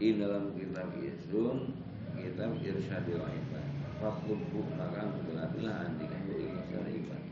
di 0.00 0.16
dalam 0.16 0.56
kitab 0.56 0.88
Isun 0.96 1.76
kitab 2.16 2.56
Irsyadil 2.64 3.20
Ibad 3.20 3.66
Fakutbu 4.00 4.64
maka 4.80 5.12
berlatihlah 5.20 5.92
antikan 5.92 6.24
Irsyadil 6.32 7.04
Ibad 7.04 7.22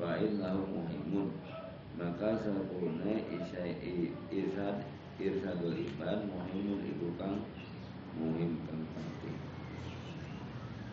Fa'in 0.00 0.40
lahu 0.40 0.64
muhimun 0.64 1.36
maka 2.00 2.40
sempurna 2.40 3.18
Irsyad 3.28 4.76
Irsyadul 5.18 5.74
Ibad 5.74 6.30
muhimun 6.30 6.86
ibu 6.86 7.10
kang 7.18 7.42
muhim 8.14 8.62
kang 8.66 8.82
penting. 8.94 9.38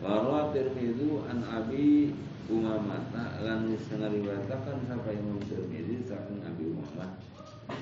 Warwa 0.02 0.50
Tirmidhu 0.50 1.24
an 1.30 1.46
Abi 1.46 2.10
Umamata 2.46 3.42
lan 3.42 3.66
disengariwatakan 3.70 4.86
sampai 4.86 5.18
Imam 5.18 5.38
Tirmidzi 5.46 6.06
saking 6.06 6.42
Abi 6.46 6.70
Umamah. 6.74 7.10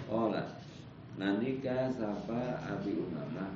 Olah 0.09 0.64
Nandika 1.15 1.95
sapa 1.95 2.59
Abi 2.67 2.99
Umamah. 2.99 3.55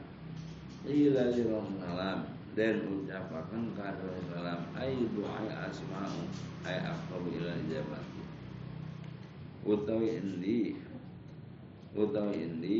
Ila 0.86 1.34
li 1.34 1.42
Rasulullah 1.42 2.22
dan 2.54 2.86
ucapakan 2.86 3.74
kepada 3.74 3.98
Rasulullah 3.98 4.62
ay 4.78 4.94
doa 5.10 5.42
asma'u. 5.66 6.22
Ay 6.62 6.78
aqrabu 6.86 7.34
ila 7.34 7.58
ijabati 7.66 8.18
utawi 9.68 10.22
endi 10.22 10.78
utawi 11.92 12.46
endi 12.46 12.78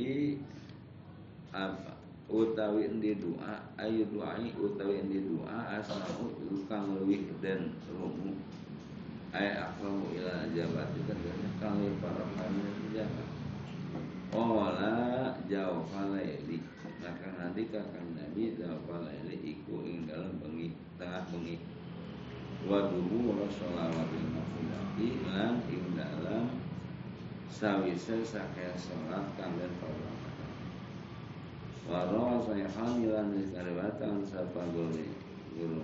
apa? 1.51 1.99
Utawi 2.31 2.87
endi 2.87 3.19
doa 3.19 3.61
ayu 3.83 4.07
doa 4.15 4.39
utawi 4.39 5.03
endi 5.03 5.27
doa 5.27 5.75
asma'u 5.75 6.31
kang 6.71 6.95
lebih 7.03 7.35
dan 7.43 7.75
rumu. 7.91 8.39
Ay 9.35 9.59
aqrabu 9.59 10.07
ila 10.15 10.47
ijabati 10.55 10.99
kan? 11.03 11.19
Kang 11.59 11.83
para 11.99 12.23
panjenengan 12.39 12.87
ijabah 12.95 13.38
Ola 14.29 15.33
jauh 15.49 15.89
falaili 15.89 16.61
Maka 17.01 17.33
nanti 17.41 17.73
kakang 17.73 18.13
Nabi 18.13 18.53
jauh 18.61 18.77
falaili 18.85 19.41
Iku 19.41 19.81
ing 19.89 20.05
dalam 20.05 20.37
bengi 20.45 20.77
Tengah 21.01 21.25
bengi. 21.33 21.57
Waduhu 22.69 23.33
wa 23.33 23.49
sholawatil 23.49 24.29
mafudati 24.29 25.09
Lan 25.33 25.65
ing 25.73 25.97
dalam 25.97 26.61
Sawise 27.49 28.21
sakaya 28.21 28.77
sholat 28.77 29.33
Kalian 29.41 29.73
para 29.81 30.13
Waro 31.89 32.45
sayhan 32.45 33.01
ilan 33.01 33.33
Rizkaribatan 33.33 34.21
Sapa 34.29 34.61
gori 34.77 35.09
Guru 35.57 35.81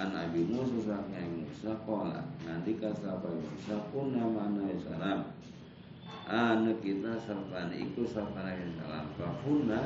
An 0.00 0.10
Abi 0.16 0.48
Musa 0.48 0.80
sakaya 0.80 1.28
Musa 1.28 1.76
Kola. 1.84 2.24
Nanti 2.48 2.80
kasapa 2.80 3.28
Musa 3.28 3.76
Pun 3.92 4.16
nama 4.16 4.48
Nabi 4.48 4.80
Salam 4.80 5.28
anu 6.24 6.80
kita 6.80 7.20
serta 7.20 7.68
iku 7.76 8.08
serta 8.08 8.40
Nabi 8.40 8.72
salam. 8.80 9.06
Kahuna 9.20 9.80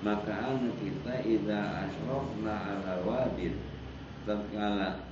maka 0.00 0.56
anu 0.56 0.72
kita 0.80 1.20
ida 1.20 1.84
asrofna 1.84 2.54
ala 2.80 3.04
wadid 3.04 3.56
tatkala 4.24 5.04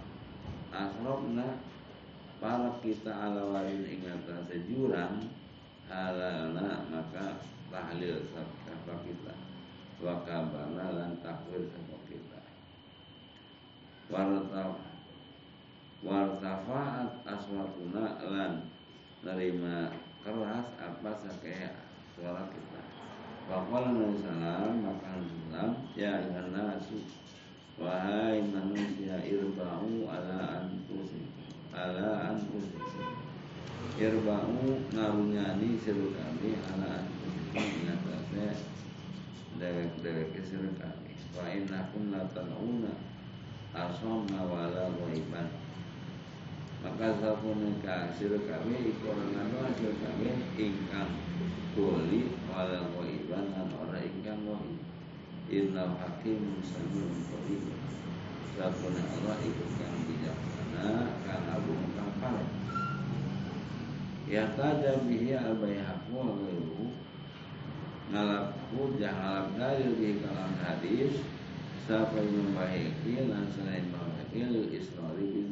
asrofna 0.72 1.60
para 2.40 2.80
kita 2.80 3.12
ala 3.12 3.52
wadid 3.52 3.84
ingatan 3.84 4.40
sejurang 4.48 5.28
halalna 5.92 6.88
maka 6.88 7.36
tahlil 7.68 8.24
sapa 8.32 8.94
kita. 9.04 9.34
Wa 10.00 10.24
kabana 10.24 10.96
lan 10.96 11.12
takwil 11.20 11.68
sapa 11.68 11.96
kita. 12.08 12.40
Warta 14.08 14.80
wartafaat 16.02 17.22
aswatuna 17.22 18.18
lan 18.26 18.66
nerima 19.22 19.94
keras 20.22 20.66
apa 20.78 21.10
sakaya 21.18 21.70
suara 22.14 22.46
kita. 22.54 22.80
Waqala 23.50 23.90
Nabi 23.90 24.22
Sallam 24.22 24.72
maka 24.86 25.18
Sallam 25.18 25.70
ya 25.98 26.22
ayuhan 26.22 26.54
nasu 26.54 27.02
wahai 27.74 28.38
manusia 28.46 29.18
irba'u 29.18 30.06
ala 30.06 30.62
anfusikum 30.62 31.50
ala 31.74 32.30
anfusikum. 32.30 33.18
Irba'u 33.98 34.86
ngarunyani 34.94 35.74
seru 35.82 36.14
kami 36.14 36.54
ala 36.70 37.02
anfusikum 37.02 37.66
ing 37.82 37.90
atase 37.90 38.46
dewek-dewek 39.58 40.38
seru 40.46 40.70
kami. 40.78 41.18
Wa 41.34 41.50
innakum 41.50 42.14
la 42.14 42.22
tan'una 42.30 42.94
asomna 43.74 44.46
wala 44.46 44.86
ghaiban 45.02 45.61
maka 46.82 47.14
sapunika 47.22 48.10
sira 48.10 48.42
kami 48.42 48.90
anu 49.38 49.56
hasil 49.62 49.94
kami 50.02 50.34
ingkang 50.58 51.14
kuli 51.78 52.34
wala 52.50 52.90
ghaiban 52.90 53.54
lan 53.54 53.70
ora 53.70 54.02
ingkang 54.02 54.42
ghaib 54.42 54.82
inna 55.46 55.94
hakim 56.02 56.58
samiun 56.66 57.22
qadir. 57.30 57.62
Sapuna 58.52 59.00
Allah 59.00 59.38
iku 59.46 59.64
kang 59.78 59.96
bijaksana 60.10 61.16
kang 61.24 61.44
agung 61.54 61.86
kang 61.96 62.12
parek 62.20 62.50
ya 64.28 64.52
tada 64.58 65.00
bihi 65.08 65.38
al 65.38 65.56
bayhaqu 65.56 66.12
wa 66.12 66.36
ghairu 66.36 66.92
jahalap 69.00 69.54
dalil 69.56 69.92
di 69.96 70.20
kalam 70.20 70.52
hadis 70.60 71.16
Siapa 71.82 72.14
yang 72.14 72.54
dan 72.54 73.50
selain 73.50 73.90
membaiki 73.90 74.70
Israri 74.70 75.50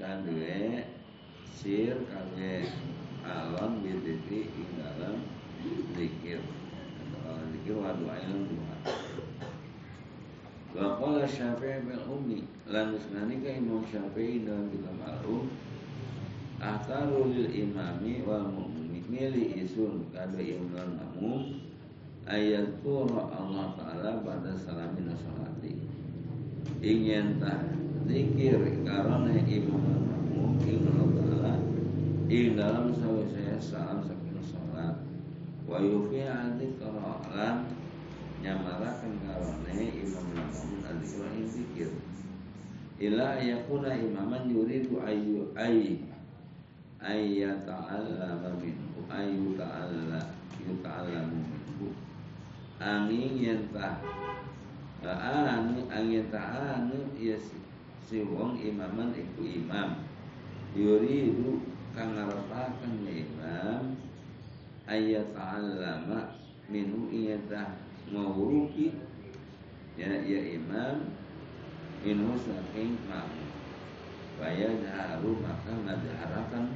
bizikri 0.00 0.08
kadue 0.08 0.84
sir 1.52 1.96
kage 2.08 2.72
alon 3.20 3.84
bidikri 3.84 4.48
ing 4.48 4.70
dalam 4.80 5.20
zikir. 5.92 6.40
Kalau 7.20 7.44
zikir 7.52 7.76
wa 7.76 7.92
doa 7.92 8.16
ilmu 8.16 8.48
doa 8.48 8.76
wa 10.70 10.96
qala 10.96 11.26
syafi'i 11.28 11.84
bil 11.84 12.00
ummi 12.08 12.46
lan 12.70 12.96
usnani 12.96 13.44
ka 13.44 13.50
imam 13.52 13.84
syafi'i 13.84 14.46
dalam 14.46 14.70
kitab 14.72 14.96
al-um 15.04 15.50
ahtaru 16.62 17.34
lil 17.34 17.50
imami 17.50 18.22
wal 18.24 18.46
mu'mini 18.48 19.04
mili 19.10 19.60
isun 19.60 20.06
kado 20.14 20.38
imam 20.40 20.96
makmum 20.96 21.60
ayat 22.24 22.70
Allah 23.34 23.74
Ta'ala 23.74 24.10
pada 24.22 24.54
salamin 24.54 25.10
salati. 25.18 25.74
Ingin 26.80 27.42
zikir 27.42 27.89
karena 29.00 29.32
imam 29.48 29.80
mungkin 30.28 30.92
Allah 30.92 31.56
ing 32.28 32.52
dalam 32.52 32.92
saya 32.92 33.56
salam 33.56 34.04
saking 34.04 34.44
salat 34.44 35.00
wa 35.64 35.80
yufi 35.80 36.28
adzikra 36.28 37.24
lan 37.32 37.64
nyamarakan 38.44 39.12
karena 39.24 39.72
imam 39.88 40.26
makmum 40.36 40.84
adzikra 40.84 41.32
ing 41.32 41.48
zikir. 41.48 41.90
Ila 43.00 43.40
yakuna 43.40 43.96
imaman 43.96 44.52
yuridu 44.52 45.00
ayu 45.00 45.48
ay 45.56 46.04
ayyata'allama 47.00 48.60
minhu 48.60 49.00
ayu 49.08 49.56
ta'alla 49.56 50.28
yuta'allamu 50.60 51.40
minhu. 51.40 51.88
Angin 52.76 53.32
yentah 53.40 53.96
anu 55.00 55.88
angin 55.88 56.28
ta'anu 56.28 57.16
ya 57.16 57.40
si 58.10 58.26
wong 58.26 58.58
imaman 58.58 59.14
iku 59.14 59.46
imam. 59.46 60.02
Yuridu 60.74 61.62
kang 61.94 62.18
ngarepaken 62.18 63.06
imam 63.06 63.94
ayat 64.90 65.30
ta'allama 65.30 66.34
minhu 66.66 67.06
iyatah 67.14 67.78
ngawuruki. 68.10 68.98
Ya 69.94 70.26
ya 70.26 70.42
imam 70.58 71.14
minhu 72.02 72.34
saking 72.34 72.98
makmum 73.06 73.46
Faya 74.40 74.72
jaharu 74.80 75.38
maka 75.38 75.70
ngajaharakan 75.70 76.74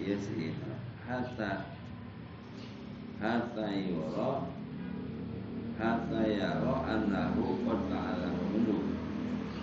ya 0.00 0.16
si 0.16 0.48
imam. 0.48 0.80
Hatta 1.04 1.76
hatta 3.20 3.66
yura 3.68 4.48
hatta 5.76 6.22
yara 6.24 6.76
annahu 6.88 7.68
qad 7.68 7.84
minhu 8.48 8.99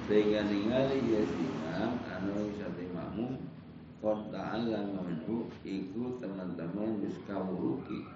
sehingga 0.07 0.47
ningali 0.47 1.03
ya 1.11 1.19
imam 1.19 1.99
anu 2.07 2.47
sate 2.55 2.87
makmum 2.95 3.35
qad 3.99 4.31
ta'allama 4.31 5.03
minhu 5.03 5.51
iku 5.67 6.15
teman-teman 6.23 7.03
wis 7.03 7.19
kawuruki 7.27 8.07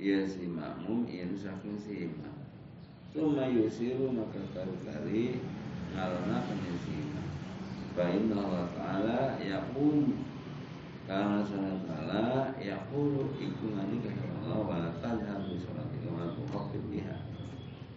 ya 0.00 0.24
si 0.24 0.48
makmum 0.48 1.04
yen 1.04 1.36
saking 1.36 1.76
si 1.76 2.08
imam. 2.08 2.32
Suma 3.12 3.44
yusiru 3.52 4.08
maka 4.08 4.40
ya 4.56 4.96
si 6.80 6.92
imam. 6.96 7.28
Fa 7.92 8.04
inna 8.08 8.40
Allah 8.40 8.66
Ta'ala 8.72 9.20
yaqul 9.36 10.16
karena 11.10 11.42
sana 11.42 11.74
ta'ala 11.84 12.54
yaqulu 12.56 13.34
iku 13.36 13.74
ngani 13.74 13.98
kata 14.00 14.24
Allah 14.40 14.58
wala 14.62 14.90
tadhar 15.02 15.42
bi 15.44 15.58
sholatika 15.58 16.08
wa 16.08 16.30
tuqaffid 16.32 16.86
biha. 16.88 17.18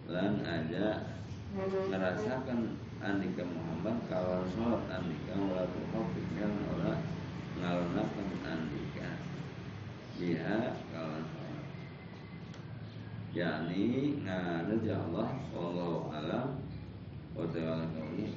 Lan 0.09 0.41
aja 0.41 1.13
ngerasakan 1.53 2.81
andika 2.97 3.45
Muhammad 3.45 4.09
kawan 4.09 4.41
sholat 4.57 4.89
andika 4.89 5.37
wala 5.37 5.69
tuqaffid 5.69 6.27
yang 6.33 6.57
ora 6.65 6.97
ngalonakan 7.61 8.29
andika. 8.41 9.21
Biha 10.17 10.81
kawan 10.89 11.23
sholat. 11.29 11.65
Yakni 13.37 14.17
ngana 14.25 14.73
Allah 14.81 15.29
wallahu 15.53 16.09
alam 16.09 16.57
wa 17.37 17.45
ta'ala 17.45 17.85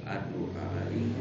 adu 0.05 0.41
alaihi 0.53 1.17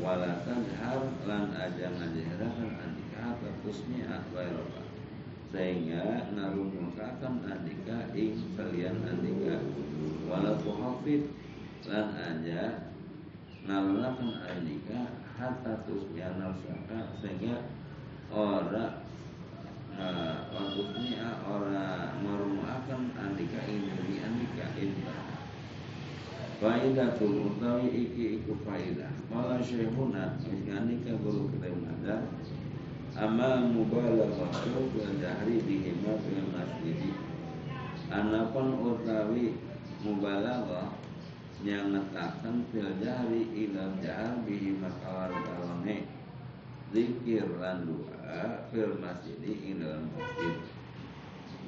wala 0.00 0.40
tadhar 0.40 1.00
lan 1.28 1.52
aja 1.52 1.90
ngajahrakan 1.90 2.70
andika 2.80 3.36
tertusnya 3.44 4.08
akbairaka 4.08 4.88
sehingga 5.48 6.28
narumukakan 6.32 7.40
andika 7.44 8.12
ing 8.14 8.36
kalian 8.54 9.00
andika 9.04 9.58
wala 10.28 10.54
tuhafid. 10.60 11.32
Lan 11.88 12.12
aja 12.12 12.92
nalalakan 13.64 14.44
andika 14.44 15.16
hatta 15.40 15.88
tusnya 15.88 16.36
nafsaka 16.36 17.16
sehingga 17.24 17.64
ora 18.28 19.08
Wakusnya 19.98 21.42
ora 21.42 22.14
marumuakan 22.22 23.10
andika 23.18 23.66
diri 23.66 24.22
andika 24.22 24.70
intah 24.78 25.42
Faidatul 26.62 27.50
utawi 27.50 28.06
iki 28.06 28.38
iku 28.38 28.62
faidah 28.62 29.10
Mala 29.26 29.58
syekhuna 29.58 30.38
Isgani 30.38 31.02
ka 31.02 31.18
guru 31.18 31.50
kita 31.50 31.70
ada. 31.70 32.30
Amal 33.18 33.74
mubalaghatu 33.74 34.90
Bil 34.94 35.18
jahri 35.18 35.66
bihima 35.66 36.14
fil 36.22 36.46
masjidi. 36.50 37.18
Anapun 38.10 38.78
utawi 38.78 39.58
Mubalaghah 40.02 40.94
Yang 41.66 41.98
ngetakan 41.98 42.56
fil 42.70 42.90
jahri 43.02 43.42
Ila 43.66 43.98
jahar 43.98 44.38
bihima 44.46 44.90
kawan 45.02 45.32
kalone 45.42 46.06
Zikir 46.94 47.46
lan 47.58 47.84
doa 47.84 48.64
Fil 48.72 48.96
masjidi 48.96 49.52
ing 49.60 49.84
dalam 49.84 50.08
masjid. 50.16 50.56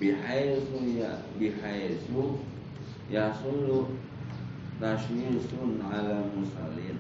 Bihaisu 0.01 0.79
ya 0.97 1.21
Bihaisu 1.37 2.41
Yasulu 3.11 3.99
tasyisun 4.81 5.83
ala 5.85 6.25
musallin. 6.33 6.97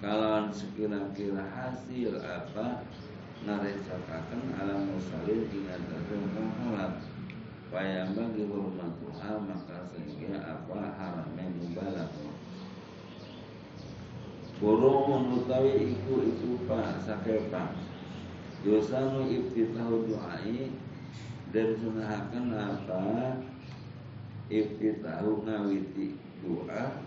Kalau 0.00 0.48
sekira-kira 0.48 1.42
hasil 1.42 2.16
apa 2.22 2.86
narecakakan 3.44 4.42
ala 4.56 4.80
musallin 4.88 5.44
ingat 5.52 5.84
tentang 6.08 6.48
Payah 7.74 8.06
bagi 8.14 8.46
hormatuha 8.46 9.34
maka 9.50 9.82
sehingga 9.90 10.38
apa 10.46 10.94
haramnya 10.94 11.50
mubalak 11.58 12.06
Burung 14.62 15.42
utawi 15.42 15.90
iku 15.90 16.22
iku 16.22 16.54
pak. 16.70 17.02
Sakepa 17.02 17.74
Dosanu 18.62 19.26
ibtitahu 19.26 20.06
doai 20.06 20.70
Dan 21.50 21.74
sunahakan 21.82 22.54
apa? 22.54 23.42
Iftitahu 24.46 25.42
ngawiti 25.42 26.14
doa 26.46 27.02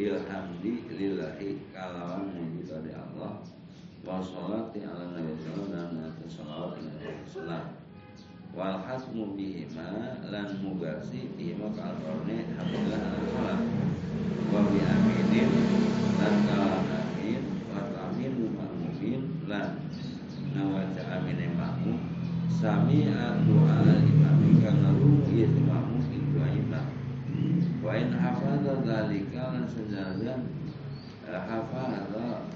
bilhamdi 0.00 0.88
lillahi 0.96 1.60
kalawan 1.76 2.32
muji 2.32 2.64
pada 2.64 3.04
Allah. 3.04 3.36
Wa 4.00 4.24
sholati 4.24 4.80
ala 4.80 5.12
nabi 5.12 5.36
sallallahu 5.44 5.76
dan 5.76 6.08
atas 6.08 6.40
salawat 6.40 6.80
nabi 6.80 7.20
sallallahu 7.28 7.83
wal 8.54 8.78
hasmu 8.86 9.34
bihima 9.34 10.22
lan 10.30 10.46
mugasi 10.62 11.26
bihima 11.34 11.74
kalorne 11.74 12.46
hamdulillah 12.54 13.02
ala 13.02 13.20
salam 13.34 13.60
wa 14.54 14.60
bi 14.70 14.78
aminin 14.78 15.50
lan 16.22 16.34
kalam 16.46 16.84
amin 16.86 17.42
wa 17.66 17.82
tamin 17.90 18.34
ma'mumin 18.54 19.22
lan 19.50 19.82
nawaja 20.54 21.02
amin 21.18 21.50
ma'mum 21.58 21.98
sami 22.46 23.10
doa 23.42 23.74
al-imami 23.82 24.62
kana 24.62 24.94
rumu 25.02 25.26
iya 25.34 25.50
ma'mum 25.50 26.06
itu 26.14 26.38
imam 26.38 26.86
Wa 27.82 27.98
in 27.98 28.14
hafadha 28.14 28.80
dhalika 28.86 29.50
lan 29.50 29.66
sejalan 29.66 30.40
eh, 31.26 31.42
hafadha 31.42 32.46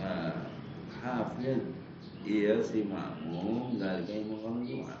uh, 0.00 0.32
hafid 1.04 1.60
iya 2.24 2.56
si 2.64 2.88
makmum 2.88 3.76
yang 3.76 4.04
mengkonon 4.08 4.64
doa 4.64 4.96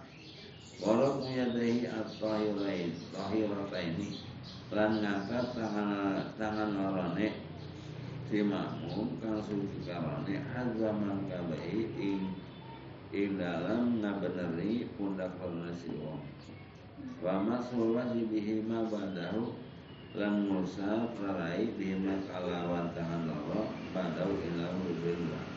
Warok 0.84 1.24
muyadahi 1.24 1.88
at-tahirain 1.88 2.92
Tahirataini 3.14 4.20
Lan 4.68 5.00
ngangkat 5.00 5.56
tangan 5.56 6.20
tangan 6.36 6.70
orane 6.76 7.40
Si 8.28 8.44
makmum 8.44 9.16
kang 9.24 9.40
suci 9.40 9.88
karone 9.88 10.36
Hazaman 10.52 11.24
kabai 11.32 11.88
ing 11.96 12.36
Ing 13.14 13.38
dalam 13.38 14.02
ngabeneri 14.02 14.90
pundak 14.98 15.38
korona 15.38 15.70
si 15.70 15.86
wong. 15.94 16.18
Wa 17.22 17.38
masul 17.38 17.94
wajibihi 17.94 18.66
ma 18.66 18.82
badahu 18.90 19.54
lan 20.18 20.50
musa 20.50 21.14
prarai 21.14 21.70
bima 21.78 22.18
kalawan 22.26 22.90
tangan 22.90 23.30
loro 23.30 23.70
badahu 23.94 24.34
ila 24.34 24.66
rubillah 24.66 25.53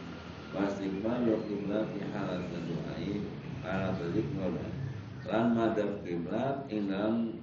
Wastikbal 0.56 1.28
wa 1.28 1.38
kiblat 1.44 1.92
fi 1.92 2.00
halat 2.16 2.48
doai 2.48 3.12
halat 3.64 4.00
zikr 4.16 4.54
lan 5.28 5.46
madab 5.52 5.92
kiblat 6.08 6.64
ing 6.72 6.88
dalam 6.88 7.36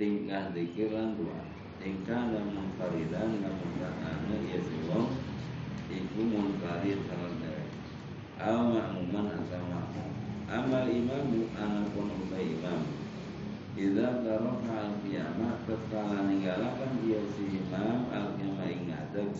tingkah 0.00 0.48
zikir 0.56 0.88
lan 0.88 1.12
doa 1.20 1.40
tingkah 1.76 2.32
dan 2.32 2.46
munfaridan 2.56 3.44
lan 3.44 3.54
munfaridan 3.60 4.40
ya 4.48 4.58
siwong 4.64 5.12
iku 5.92 6.20
munfarid 6.24 6.98
salat 7.04 7.34
dewek 7.44 7.68
al 8.40 8.72
ma'muman 8.72 9.36
asal 9.36 9.60
ma'mum 9.68 10.10
amal 10.48 10.86
imamu 10.88 11.52
anak 11.60 11.92
pun 11.92 12.08
imam 12.32 12.80
Ila 13.76 14.24
tarofa 14.24 14.88
al-qiyamah 14.88 15.60
Tatkala 15.68 16.24
ninggalakan 16.24 16.96
dia 17.04 17.20
si 17.36 17.60
imam 17.60 18.08
Al-qiyamah 18.08 18.72
ing 18.72 18.88
ngadeg 18.88 19.36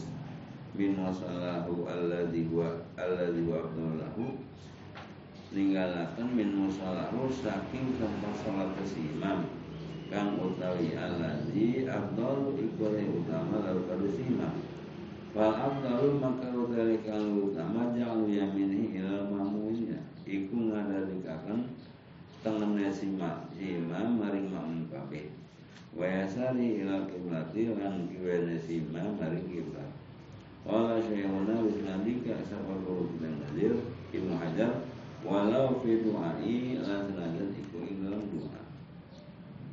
Min 0.76 0.92
wasallahu 1.00 1.88
alladhi 1.88 2.52
wa 2.52 2.68
Alladhi 3.00 3.48
wa 3.48 3.64
abdullahu 3.64 4.36
Ninggalakan 5.56 6.28
min 6.36 6.68
wasallahu 6.68 7.32
Saking 7.32 7.96
tempat 7.96 8.36
salat 8.44 8.76
si 8.84 9.16
imam 9.16 9.48
Kang 10.12 10.36
utawi 10.36 10.92
alladhi 10.92 11.88
Abdul 11.88 12.60
ikure 12.60 13.08
utama 13.08 13.64
Lalu 13.64 13.88
kadu 13.88 14.08
si 14.12 14.28
imam 14.28 14.52
Wal 15.32 15.52
abdul 15.56 16.20
maka 16.20 16.52
utawi 16.52 17.00
kang 17.08 17.40
utama 17.40 17.92
Ja'lu 17.96 18.24
yaminihi 18.24 19.00
ilal 19.00 19.28
mamunya. 19.28 20.00
Iku 20.24 20.72
ngadalikakan 20.72 21.72
tengene 22.40 22.88
si 22.88 23.12
imam 23.12 24.08
maring 24.16 24.48
makmum 24.48 24.88
kabeh. 24.92 25.28
Wa 25.96 26.04
yasari 26.04 26.84
ila 26.84 27.04
kiblati 27.08 27.68
lan 27.72 28.08
kiwene 28.12 28.56
si 28.60 28.80
imam 28.80 29.16
maring 29.20 29.44
kiblat 29.48 29.95
Wala 30.66 30.98
syekhuna 30.98 31.62
bisnadika 31.62 32.42
sapa 32.50 32.74
guru 32.82 33.06
kita 33.14 33.30
nadir 33.30 33.74
Ibnu 34.10 34.34
Hajar 34.34 34.82
walau 35.22 35.78
fi 35.78 36.02
du'ai 36.02 36.82
lan 36.82 37.06
senajan 37.06 37.54
iku 37.54 37.86
ing 37.86 38.02
dalam 38.02 38.26
doa 38.34 38.60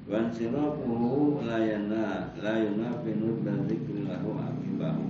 Wan 0.06 0.30
sirafuhu 0.30 1.42
la 1.50 1.58
yana 1.66 2.30
la 2.38 2.54
yunafi 2.62 3.18
nudba 3.18 3.66
dzikri 3.66 4.06
lahu 4.06 4.38
akibahu 4.38 5.06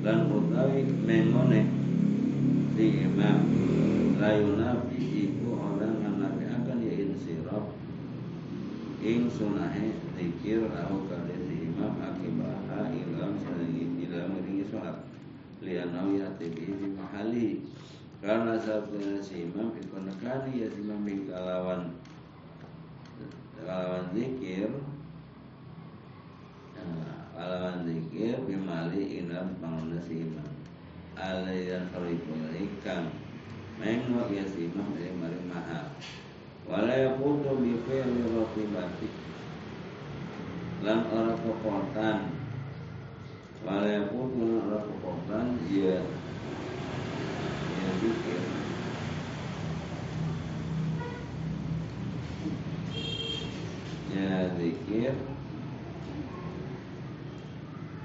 lan 0.00 0.18
utawi 0.32 0.88
mengone 1.04 1.60
si 2.72 3.04
imam 3.04 3.40
la 4.16 4.30
yunafi 4.40 5.28
iku 5.28 5.60
orang 5.60 6.06
ing 9.06 9.30
sunahe 9.30 9.94
zikir 10.18 10.66
au 10.66 11.06
kali 11.06 11.38
imam 11.70 11.94
akibaha 12.02 12.90
ilam 12.90 13.38
sanagi 13.38 13.86
ilam 14.02 14.34
ringi 14.42 14.66
sholat 14.66 14.98
lianau 15.62 16.10
yati 16.10 16.50
bihi 16.50 16.74
di 16.74 16.88
mahali 16.90 17.48
karena 18.26 18.58
sabda 18.58 19.22
si 19.22 19.46
imam 19.46 19.70
ikon 19.78 20.10
kali 20.18 20.58
ya 20.58 20.66
si 20.66 20.82
imam 20.82 21.06
kalawan 21.30 21.94
kalawan 23.62 24.10
zikir. 24.10 24.70
Kalawan 27.36 27.86
zikir 27.86 28.34
bimali 28.48 29.22
ilam 29.22 29.54
panguna 29.62 30.02
si 30.02 30.26
imam. 30.26 30.50
Alayan 31.14 31.86
haripun 31.94 32.50
ikam 32.50 33.14
Mengok 33.78 34.32
ya 34.34 34.42
si 34.42 34.72
imam 34.72 34.90
dari 34.96 35.12
mari 35.14 35.36
mahal 35.46 35.86
wala 36.66 36.90
yaqutu 36.90 37.62
bi 37.62 37.78
fi'li 37.86 38.26
ratibati 38.26 39.08
lan 40.82 41.06
ora 41.14 41.36
kepotan 41.38 42.34
wala 43.62 43.86
yaqutu 43.86 44.40
lan 44.42 44.60
ora 44.66 44.80
kepotan 44.82 45.46
ya 45.70 46.02
ya 47.86 47.92
zikir. 48.02 48.42
Ya 54.16 54.34
zikir 54.58 55.14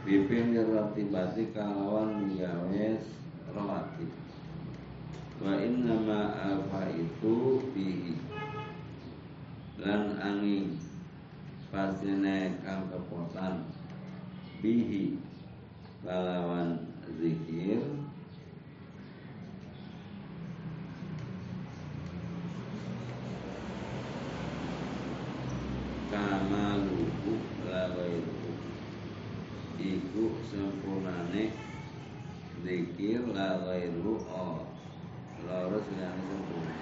Bipin 0.01 0.57
ratibati 0.57 1.53
kalawan 1.53 2.25
mengawes 2.25 3.05
rawatib 3.53 4.11
Wa 5.41 5.57
inna 5.57 5.97
ma 5.97 6.21
alfa 6.37 6.85
itu 6.93 7.65
bihi. 7.73 8.13
Lan 9.81 10.21
angin 10.21 10.77
pastine 11.73 12.61
kang 12.61 12.85
kepotan. 12.93 13.65
Bihi. 14.61 15.17
Kalawan 16.05 16.85
zikir 17.17 18.00
kamaluhu 26.11 27.39
lawairu 27.63 28.51
iku 29.79 30.35
sempurnane 30.43 31.55
zikir 32.59 33.31
lawairu 33.31 34.19
oh 34.27 34.67
loro 35.47 35.79
sinane 35.87 36.19
sempurna 36.27 36.75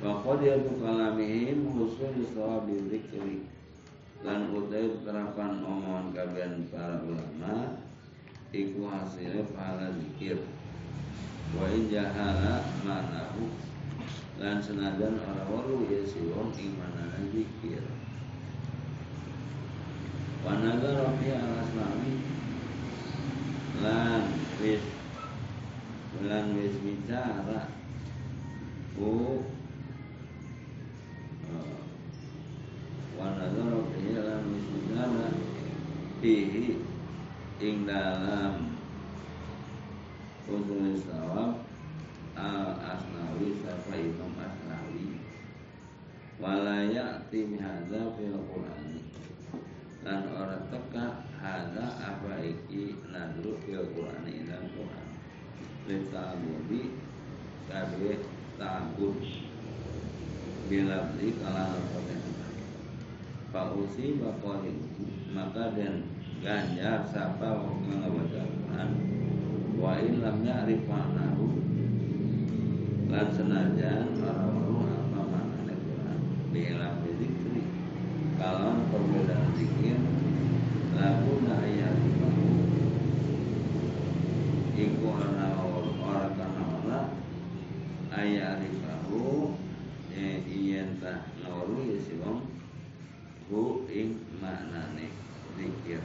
Wa 0.00 0.16
qadiyatu 0.24 0.80
kalamihim 0.80 1.76
husul 1.76 2.24
sawabi 2.32 2.88
zikri. 2.88 3.44
Lan 4.24 4.48
utai 4.48 4.96
terapan 5.04 5.60
omongan 5.60 6.16
kabian 6.16 6.64
para 6.72 7.04
ulama 7.04 7.84
iku 8.48 8.88
hasilnya 8.88 9.44
pahala 9.52 9.92
zikir. 10.00 10.40
Wa 11.52 11.68
in 11.68 11.92
jahala 11.92 12.64
manahu 12.80 13.52
lan 14.40 14.56
senajan 14.64 15.20
orang 15.20 15.44
waru 15.52 15.84
ya 15.92 16.00
si 16.08 16.24
wong 16.32 16.48
imanana 16.56 17.20
zikir 17.28 17.84
wa 20.40 20.56
nazara 20.64 21.12
fi 21.20 21.28
al-aslami 21.36 22.14
lan 23.84 24.24
wis 24.64 24.84
lan 26.24 26.52
wis 26.52 26.74
bicara. 26.84 27.70
Bu. 28.98 29.40
Wa 33.16 33.26
nazara 33.40 33.78
fihi 33.94 34.12
lan 34.20 34.42
wisnana 34.52 35.28
fihi 36.20 36.76
ing 37.60 37.88
dalam. 37.88 38.76
Usul 40.50 40.98
sawab 40.98 41.62
al 42.34 42.74
asnawi 42.82 43.54
safa 43.62 43.94
imam 43.94 44.34
asnawi 44.34 45.22
wala 46.40 46.88
ya'ti 46.88 47.52
mihadza 47.52 48.16
fil 48.16 48.40
qur'ani 48.48 49.04
lan 50.00 50.24
ora 50.32 50.56
teka 50.72 51.28
hada 51.36 51.86
apa 52.00 52.40
iki 52.40 52.96
nadru 53.12 53.60
fil 53.60 53.84
qur'ani 53.92 54.48
dalam 54.48 54.72
qur'an. 54.72 55.08
Litabudi 55.84 56.96
kabeh 57.68 58.24
tabud 58.56 59.20
bila 60.72 61.12
beli 61.12 61.36
kalah 61.36 61.76
Fausi 63.50 64.14
bakoli 64.14 64.78
maka 65.34 65.74
dan 65.74 66.06
ganjar 66.38 67.02
siapa 67.10 67.50
orang 67.50 68.06
baca 68.14 68.42
Quran. 68.46 68.90
Wa 69.74 69.98
ilam 69.98 70.46
ya'rif 70.46 70.86
ma'nahu. 70.86 71.50
Lan 73.10 73.26
senajan 73.34 74.14
makna 74.22 74.49
Biilam 76.50 77.06
zikri 77.14 77.62
kalau 78.34 78.82
perbedaan 78.90 79.54
zikir 79.54 80.02
lagu 80.98 81.46
na 81.46 81.62
ayat 81.62 81.94
ibahu 81.94 82.50
iku 84.74 85.06
ana 85.14 85.54
orang 85.62 86.34
kana 86.34 86.62
ora 86.82 87.00
ayat 88.10 88.66
ibahu 88.66 89.54
e 90.10 90.42
iyen 90.42 90.98
tah 90.98 91.22
nawaru 91.38 91.86
ya 91.86 91.98
si 92.02 92.18
wong 92.18 92.42
hu 93.46 93.86
ing 93.86 94.18
maknane 94.42 95.06
zikir. 95.54 96.02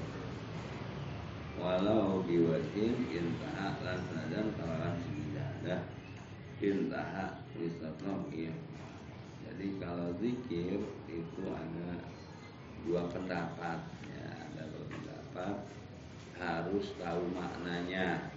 Walau 1.58 2.22
biwajin 2.22 2.94
intaha 3.10 3.82
lan 3.82 3.98
senajan 3.98 4.54
kalawan 4.62 4.94
sejadah 5.02 5.82
intaha 6.62 7.42
wisatrom 7.58 8.30
iya 8.30 8.54
jadi 9.56 9.72
kalau 9.80 10.12
zikir 10.20 10.84
itu 11.08 11.44
ada 11.48 12.04
dua 12.84 13.08
pendapat 13.08 13.80
ya. 14.04 14.28
Ada 14.52 14.68
dua 14.68 14.84
pendapat 14.92 15.56
harus 16.36 16.92
tahu 17.00 17.24
maknanya. 17.32 18.36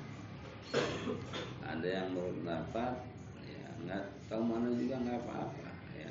Ada 1.66 1.88
yang 1.90 2.14
berpendapat 2.14 3.02
ya 3.50 3.66
nggak 3.82 4.04
tahu 4.30 4.46
mana 4.46 4.70
juga 4.78 5.02
nggak 5.02 5.18
apa-apa 5.26 5.70
ya. 5.98 6.10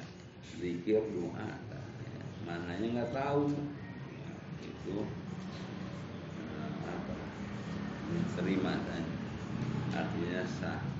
Zikir 0.59 0.99
doa 1.15 1.55
ya, 1.55 1.83
maknanya 2.43 2.87
nggak 2.99 3.15
tahu. 3.15 3.47
Ya, 4.11 4.31
itu 4.59 5.07
terima 8.35 8.75
saja 8.83 9.15
artinya 9.95 10.43
sah. 10.43 10.96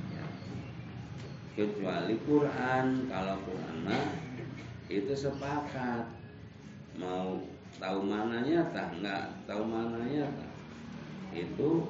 Kecuali 1.58 2.14
Quran. 2.22 3.10
Kalau 3.10 3.36
Quran 3.42 3.76
mah 3.82 4.06
itu 4.94 5.14
sepakat. 5.18 6.06
Mau 7.02 7.42
tahu 7.82 8.00
mananya 8.06 8.70
tak 8.74 8.94
nggak 9.02 9.46
tahu 9.50 9.66
mananya 9.66 10.30
tak 10.38 10.52
itu 11.34 11.90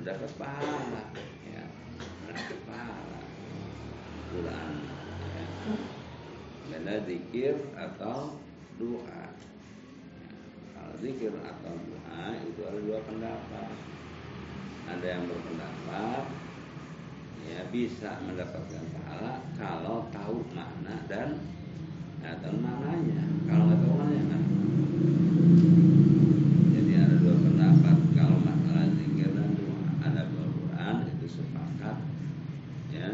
dapat 0.00 0.30
pahala 0.40 1.04
ya. 1.44 1.64
Dapat 2.24 2.58
pahala. 2.64 3.20
Quran 4.32 4.72
ya. 4.80 5.44
beda 6.72 6.94
zikir 7.04 7.54
atau 7.76 8.40
doa. 8.80 9.24
Zikir 10.96 11.32
atau 11.44 11.76
doa 11.76 12.24
itu 12.40 12.60
ada 12.64 12.78
dua 12.80 12.98
pendapat. 13.04 13.72
Ada 14.86 15.06
yang 15.18 15.24
berpendapat 15.28 16.45
ya 17.46 17.62
bisa 17.70 18.18
mendapatkan 18.26 18.84
pahala 18.90 19.40
kalau 19.54 20.10
tahu 20.10 20.42
makna 20.50 21.06
dan 21.06 21.38
ya, 22.20 22.34
tahu 22.42 22.58
maknanya. 22.58 23.22
Kalau 23.46 23.62
nggak 23.70 23.80
tahu 23.86 23.94
maknanya 23.94 24.24
kan. 24.34 24.42
Jadi 26.74 26.92
ada 26.98 27.14
dua 27.22 27.34
pendapat 27.38 27.96
kalau 28.18 28.38
masalah 28.42 28.86
zikir 28.98 29.30
dan 29.30 29.48
doa. 29.54 29.86
Ada 30.02 30.22
Al-Quran 30.26 30.96
itu 31.14 31.26
sepakat 31.30 31.96
ya 32.90 33.10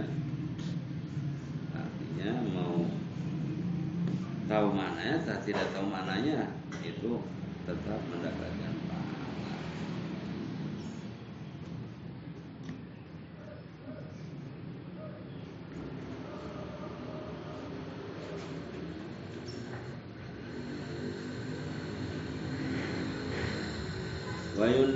artinya 1.77 2.31
mau 2.53 2.89
tahu 4.49 4.67
maknanya 4.77 5.17
atau 5.25 5.39
tidak 5.45 5.67
tahu 5.77 5.87
maknanya 5.89 6.53
itu 6.85 7.21
tetap 7.63 8.01
mendapatkan 8.11 8.75
pahala. 8.91 9.21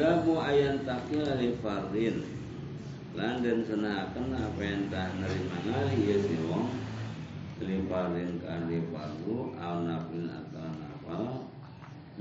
Yundabu 0.06 0.38
ayan 0.38 0.86
takil 0.86 1.26
li 1.34 1.50
fardin. 1.58 2.22
Lan 3.18 3.42
dan 3.42 3.58
senakan 3.66 4.38
apa 4.38 4.62
yang 4.62 4.86
tak 4.86 5.18
nerima 5.18 5.58
ngali 5.66 5.98
ya 6.06 6.16
si 6.22 6.38
wong. 6.46 6.70
Fardin 7.90 8.38
kan 8.38 8.70
li 8.70 8.86
fardu 8.94 9.58
al 9.58 9.82
nafil 9.82 10.30
atau 10.30 10.62
nafal 10.78 11.50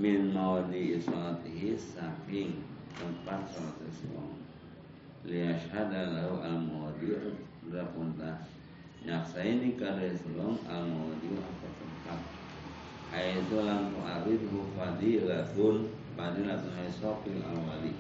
min 0.02 0.34
mawadi 0.34 0.98
salatihi 0.98 1.78
saking 1.78 2.66
tempat 2.98 3.54
salat 3.54 3.78
sesuatu 3.86 4.34
liyashhada 5.30 6.10
lahu 6.10 6.42
al 6.42 6.58
mawadi 6.66 7.38
rapunta 7.70 8.50
nyaksaini 9.06 9.78
kada 9.78 10.10
sesuatu 10.10 10.58
al 10.66 10.90
mawadi 10.90 11.38
apa 11.38 11.68
tempat. 11.70 12.20
Aizu 13.14 13.62
lam 13.62 13.94
tu'aridhu 13.94 14.74
fadilatun 14.74 16.05
Fadilatun 16.16 16.72
haisofil 16.80 17.44
awali 17.44 17.94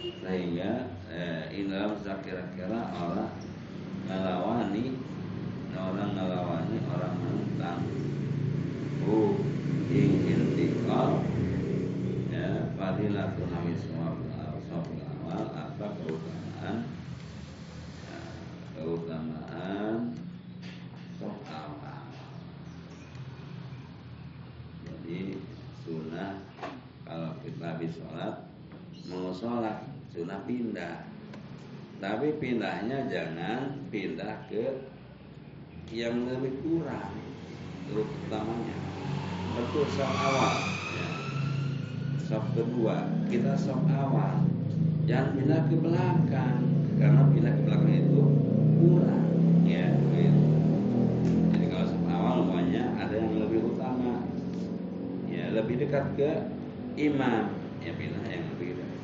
Sehingga 0.00 0.88
eh, 1.12 1.52
dalam 1.68 1.96
kira-kira 2.24 2.80
orang 2.96 3.36
Ngalawani 4.08 4.96
Orang 5.76 6.12
ngalawani 6.16 6.76
Orang 6.88 7.14
menentang. 7.20 7.80
Hu 9.04 9.38
Ing 9.90 10.12
intikal 10.22 11.30
fadilatul 12.80 13.50
hamis 13.52 13.84
sofil 14.70 15.04
awal 15.04 15.44
apa 15.52 15.86
keutamaan? 16.00 16.76
Ya, 18.06 18.18
keutamaan 18.72 20.16
sok 21.20 21.44
awal 21.44 22.08
jadi 24.80 25.38
sunnah 25.84 26.49
sholat 27.90 28.46
mau 29.10 29.34
sholat 29.34 29.82
sunnah 30.14 30.40
pindah. 30.46 31.10
Tapi 32.00 32.40
pindahnya 32.40 33.10
jangan 33.12 33.76
pindah 33.92 34.48
ke 34.48 34.88
yang 35.92 36.24
lebih 36.24 36.54
kurang 36.64 37.12
utamanya. 37.92 38.78
Betul 39.58 39.84
sok 39.92 40.08
awal. 40.08 40.54
Sok 42.24 42.44
kedua 42.56 43.10
kita 43.28 43.58
sok 43.58 43.84
awal. 43.90 44.46
Jangan 45.04 45.34
pindah 45.34 45.60
ke 45.66 45.74
belakang 45.74 46.62
Karena 46.94 47.26
pindah 47.34 47.52
ke 47.58 47.62
belakang 47.66 47.92
itu 48.06 48.22
kurang. 48.78 49.26
Ya 49.66 49.92
gitu. 50.14 50.40
Jadi 51.52 51.66
kalau 51.68 51.86
sok 51.90 52.04
awal 52.08 52.34
semuanya 52.46 52.84
ada 52.96 53.14
yang 53.18 53.34
lebih 53.44 53.60
utama. 53.76 54.24
Ya 55.26 55.52
lebih 55.52 55.84
dekat 55.84 56.04
ke 56.16 56.30
imam 56.96 57.59
Ya 57.80 57.96
pindah 57.96 58.24
yang 58.28 58.44
lebih 58.54 58.76
imam 58.76 59.00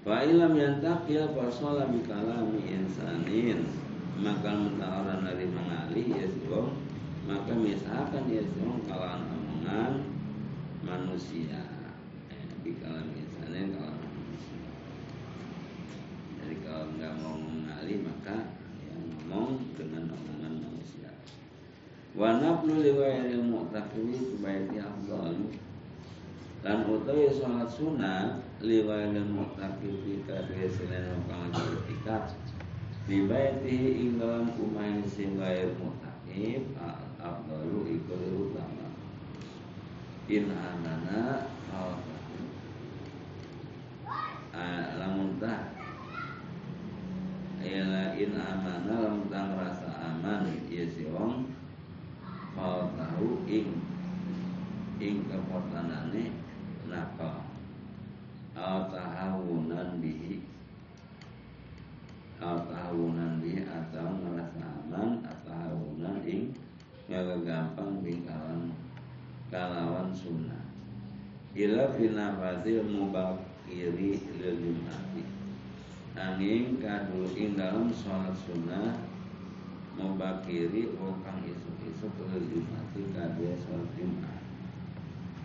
Fa'ilam 0.00 0.58
yantakil 0.58 1.30
fasola 1.36 1.86
insanin. 2.66 3.62
Maka 4.20 4.52
mentah 4.52 5.00
orang 5.00 5.24
dari 5.24 5.48
mengalih 5.48 6.12
ya 6.12 6.28
sebab 6.28 6.76
Maka 7.24 7.56
misalkan 7.56 8.28
ya 8.28 8.44
sebab 8.44 8.84
kalangan 8.84 10.04
manusia 10.84 11.64
eh, 12.28 12.44
Bikalami 12.60 13.16
insanin 13.16 13.72
kalangan 13.72 14.10
manusia 14.12 14.60
Jadi 16.42 16.54
kalau 16.66 16.90
nggak 17.00 17.14
mau 17.24 17.36
mengalih 17.40 18.04
maka 18.04 18.50
ya 18.84 18.92
ngomong 18.98 19.72
dengan 19.78 20.10
omongan 20.12 20.54
manusia 20.68 21.16
Wa 22.20 22.36
naflu 22.36 22.84
liwayaril 22.84 23.48
mu'taqiwi 23.48 24.36
kubaiti 24.36 24.76
afdalu 24.76 25.56
dan 26.60 26.84
utawi 26.84 27.32
sholat 27.32 27.72
sunat 27.72 28.44
liwayal 28.60 29.24
mutakif 29.32 29.96
kita 30.04 30.44
kesenen 30.52 31.24
kang 31.24 31.48
bertikat 31.48 32.36
di 33.08 33.24
baiti 33.24 34.04
ing 34.04 34.20
dalam 34.20 34.52
umain 34.60 35.00
sing 35.08 35.40
gair 35.40 35.72
mutakif 35.80 36.68
afdalu 37.16 37.96
iku 37.96 38.12
utama. 38.52 38.92
In 40.28 40.52
anana 40.52 41.48
lamun 45.00 45.40
tah. 45.40 45.72
Ila 47.64 48.12
in 48.20 48.36
amana 48.36 48.92
lamun 49.08 49.32
tah 49.32 49.56
rasa 49.56 49.88
aman 50.12 50.44
ya 50.68 50.84
si 50.84 51.08
wong 51.08 51.59
tahu 52.98 53.46
ing 53.46 53.78
ing 55.00 55.24
kepotanane 55.26 56.34
nakal 56.90 57.50
Al 58.60 58.92
tahawunan 58.92 60.02
bihi. 60.04 60.42
Al 62.42 62.60
tahawunan 62.68 63.40
bihi 63.40 63.64
atau 63.64 64.20
Al 65.24 65.38
tahawunan 65.48 66.20
ing 66.28 66.52
gampang 67.46 68.04
di 68.04 68.20
kalawan 69.48 70.12
sunnah. 70.12 70.60
Ila 71.56 71.94
finafatil 71.96 72.86
mubakiri 72.86 74.20
lil 74.38 74.56
jum'ati. 74.60 75.24
Angin 76.18 76.78
kadu 76.78 77.32
ing 77.34 77.56
dalam 77.56 77.88
sholat 77.90 78.34
sunnah 78.34 79.09
Mubakiri 80.00 80.96
Wakang 80.96 81.44
isu-isu 81.44 82.08
lil 82.32 82.44
jum'ati 82.48 83.12
kadu 83.12 83.52
sholat 83.60 83.92
jum'at 84.00 84.40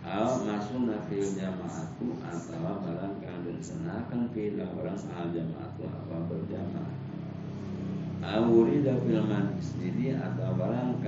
Al 0.06 0.46
masuna 0.46 1.02
fil 1.10 1.34
jama'atu 1.34 2.14
atau 2.22 2.78
barang 2.78 3.18
kang 3.18 3.42
disenakan 3.42 4.30
fil 4.30 4.54
orang 4.62 4.94
al 5.10 5.34
jama'atu 5.34 5.82
apa 5.82 6.16
berjamaah. 6.30 6.94
Al 8.22 8.46
wurida 8.46 9.02
fil 9.02 9.26
masjid 9.26 10.14
atau 10.14 10.54
barang 10.54 11.02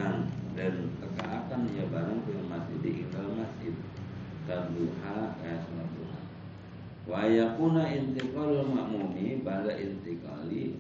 dan 0.59 0.75
tekaakan 0.99 1.61
ya 1.79 1.87
barang 1.95 2.27
fil 2.27 2.43
masjid 2.51 2.83
ing 2.83 3.07
masjid 3.39 3.75
kan 4.51 4.75
duha 4.75 5.39
kayak 5.39 5.63
salat 5.63 5.89
duha. 5.95 6.21
Wa 7.07 7.23
yakuna 7.23 7.87
intiqalul 7.95 8.67
makmumi 8.67 9.47
pada 9.47 9.79
intiqali. 9.79 10.75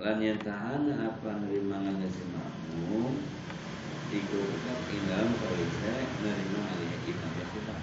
Lan 0.00 0.16
yantahana 0.16 1.12
apa 1.12 1.44
nerima 1.44 1.76
ngasi 1.76 2.24
makmum 2.32 3.20
ikut 4.08 4.44
tetap 4.48 4.80
dalam 4.88 5.28
koalisi 5.36 5.92
menerima 6.24 6.60
alih 6.72 6.92
imam 7.04 7.32
kita. 7.36 7.76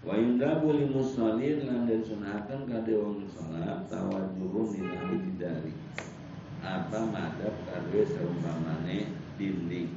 Wa 0.00 0.16
yundabu 0.16 0.80
li 0.80 0.88
musallin 0.88 1.68
lan 1.68 1.84
den 1.84 2.00
sunahkan 2.00 2.64
kade 2.64 2.96
wong 2.96 3.28
salat 3.36 3.84
tawajuhum 3.92 4.72
lillahi 4.72 5.16
bidari. 5.28 5.76
Apa 6.64 7.12
madhab 7.12 7.52
kade 7.68 8.00
seumpamane 8.08 9.12
dinding 9.36 9.92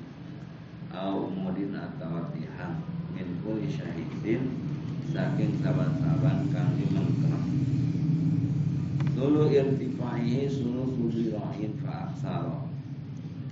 au 0.92 1.32
mudin 1.32 1.72
atau 1.72 2.36
tihan 2.36 2.84
min 3.16 3.40
kulli 3.40 3.72
syahidin 3.72 4.60
saking 5.08 5.56
saban-saban 5.64 6.52
kang 6.52 6.76
dimengkrem. 6.76 7.65
Dulu 9.16 9.48
irtifaihi 9.48 10.44
sunu 10.52 10.92
sudirahin 10.92 11.72
fa 11.80 12.12
aksara 12.12 12.68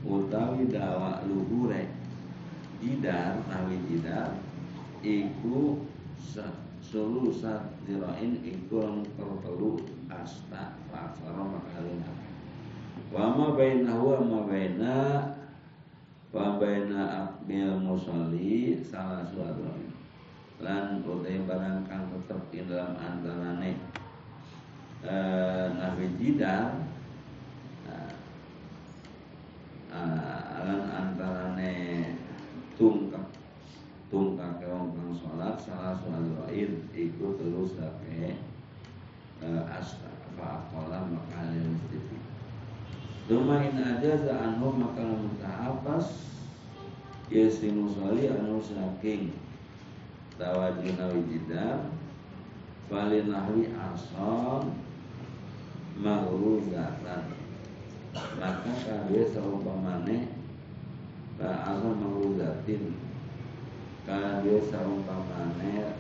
utawi 0.04 0.68
dawa 0.68 1.24
luhure. 1.24 1.88
Jidar 2.84 3.40
nawi 3.48 3.80
jidar 3.88 4.36
iku 5.00 5.80
sulu 6.84 7.32
sat 7.32 7.64
dirain 7.88 8.44
iku 8.44 9.08
pertelu 9.16 9.80
asta 10.12 10.76
faksara 10.92 11.40
makalina 11.48 12.12
wa 13.08 13.32
ma 13.32 13.56
bainahu 13.56 14.04
wa 14.04 14.20
ma 14.20 14.40
baina 14.44 14.96
wa 16.36 16.60
baina 16.60 17.24
akmil 17.24 17.80
musalli 17.80 18.84
salah 18.84 19.24
suatu. 19.24 19.64
Lan 20.60 21.00
utai 21.08 21.40
barang 21.48 21.88
kang 21.88 22.12
tetep 22.12 22.68
dalam 22.68 23.00
antarane 23.00 23.80
eh, 25.04 25.66
nabi 25.76 26.06
jidar 26.20 26.84
alan 29.94 30.90
antarane 30.90 31.74
tungkak 32.74 33.30
tungkak 34.10 34.58
wong 34.66 34.98
kang 34.98 35.14
salat 35.14 35.56
salah 35.62 35.94
soal 36.02 36.26
lain 36.48 36.90
iku 36.98 37.38
terus 37.38 37.78
sampai 37.78 38.34
uh, 39.46 39.62
asta 39.70 40.10
fa 40.34 40.66
aqala 40.66 41.06
makane 41.14 41.62
mustifi 41.62 42.18
Duma 43.24 43.64
in 43.64 43.80
aja 43.80 44.20
za 44.20 44.36
anhu 44.36 44.76
maka 44.76 45.00
mutahafas 45.00 46.28
Yesi 47.32 47.72
musali 47.72 48.28
anu 48.28 48.60
saking 48.60 49.32
Tawajuna 50.36 51.08
wijidar 51.16 51.88
Fali 52.92 53.24
nahwi 53.24 53.72
asal 53.80 54.68
Mahruzatan 55.94 57.24
maka 58.14 58.72
kabeh 58.86 59.26
saumpamane 59.30 60.30
ka 61.38 61.50
azam 61.74 61.98
mauzatin 61.98 62.94
kabeh 64.06 64.62
saumpamane 64.70 65.98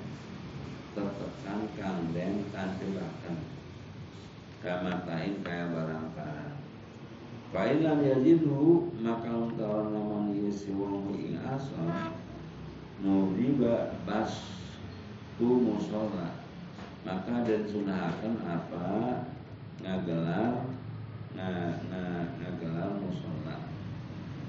tetekan 0.93 1.61
kandeng 1.73 2.45
kantilakan 2.53 3.37
kamatain 4.61 5.41
kaya 5.41 5.65
barang 5.73 6.07
barang 6.13 6.57
Fa'ilam 7.53 8.01
yajidu 8.01 8.89
maka 8.97 9.29
untawan 9.29 9.93
naman 9.93 10.33
yesi 10.33 10.73
wong 10.73 11.13
ing 11.13 11.37
asal 11.45 11.85
Mudiba 13.03 13.99
bas 14.07 14.31
tu 15.35 15.59
musola. 15.59 16.39
Maka 17.03 17.43
dan 17.43 17.67
sunahakan 17.67 18.39
apa 18.47 18.87
Ngagelar 19.83 20.63
nah 21.33 21.75
nah 21.91 22.23
ngagelar 22.39 22.95
musola 23.03 23.67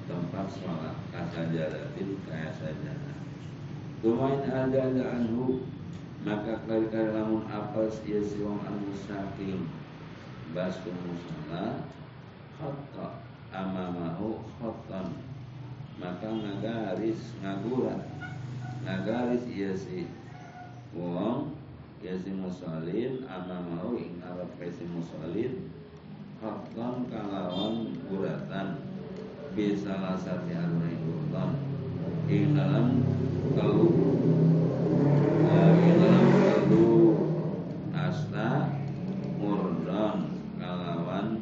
tempat 0.06 0.46
sholat 0.54 0.94
kasajaratin 1.10 2.22
kaya 2.22 2.54
sajana 2.54 3.18
Tumain 3.98 4.44
ada 4.46 4.92
ada 4.92 5.04
anhu? 5.16 5.64
Maka 6.22 6.60
kali-kali 6.68 7.12
lamun 7.12 7.44
apes 7.50 8.00
ia 8.06 8.20
siwang 8.20 8.62
anu 8.64 8.94
saking 8.94 9.68
basu 10.54 10.88
musola 11.02 11.82
khotta 12.56 13.20
amamahu 13.50 14.40
khottan 14.56 15.18
maka 15.98 16.26
ngagaris 16.26 17.34
ngagurat 17.42 18.02
ngagaris 18.82 19.44
ia 19.50 19.74
si 19.74 20.06
wong 20.94 21.54
ia 22.04 22.20
si 22.20 22.36
musolin 22.36 23.24
amamahu 23.24 23.96
ing 23.96 24.20
arab 24.20 24.52
si 24.60 24.84
musolin 24.92 25.72
Hakon 26.36 27.08
kalawan 27.08 27.96
guratan 28.04 28.76
Bisa 29.56 29.96
lasati 30.04 30.52
arwai 30.52 31.00
guratan 31.00 31.56
Ing 32.28 32.52
dalam 32.52 33.00
telu 33.56 33.88
Ing 35.80 35.96
dalam 35.96 36.28
telu 36.44 36.92
Asta 37.96 38.68
Murdon 39.40 40.44
Kalawan 40.60 41.40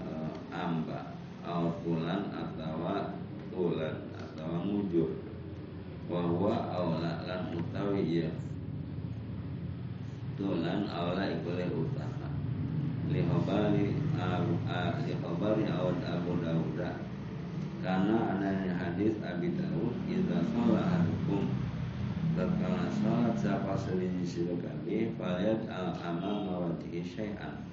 uh, 0.00 0.32
Amba 0.48 1.12
Au 1.44 1.76
tulan 1.84 2.32
atau 2.32 3.12
Tulan 3.52 3.96
atau 4.16 4.64
mujur 4.64 5.20
Wahwa 6.08 6.72
awla 6.72 7.20
lan 7.28 7.52
utawi 7.52 8.24
ya 8.24 8.47
Tulan 10.68 10.84
awla 10.84 11.24
ikulih 11.32 11.80
utama 11.80 12.28
lihobari 13.08 13.96
lihobari 15.08 15.64
awad 15.64 15.96
Abu 16.04 16.44
Dawud. 16.44 16.76
Karena 17.80 18.36
adanya 18.36 18.76
hadis 18.76 19.16
Abi 19.24 19.56
Dawud 19.56 19.96
idza 20.04 20.44
sholat 20.52 21.08
hukum 21.08 21.48
tatkala 22.36 22.84
sholat 23.00 23.32
siapa 23.40 23.80
selinyi 23.80 24.28
sila 24.28 24.60
kami 24.60 25.16
falyat 25.16 25.64
al 25.72 25.96
amal 26.04 26.44
mawatihi 26.44 27.00
syai'an. 27.00 27.64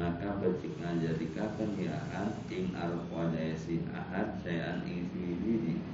Maka 0.00 0.40
becik 0.40 0.72
ngajadikakan 0.80 1.76
ya 1.76 2.00
ahad 2.00 2.32
ing 2.48 2.72
aruf 2.72 3.12
wadayasi 3.12 3.84
ahad 3.92 4.40
syai'an 4.40 4.80
ing 4.88 5.12
diri 5.12 5.84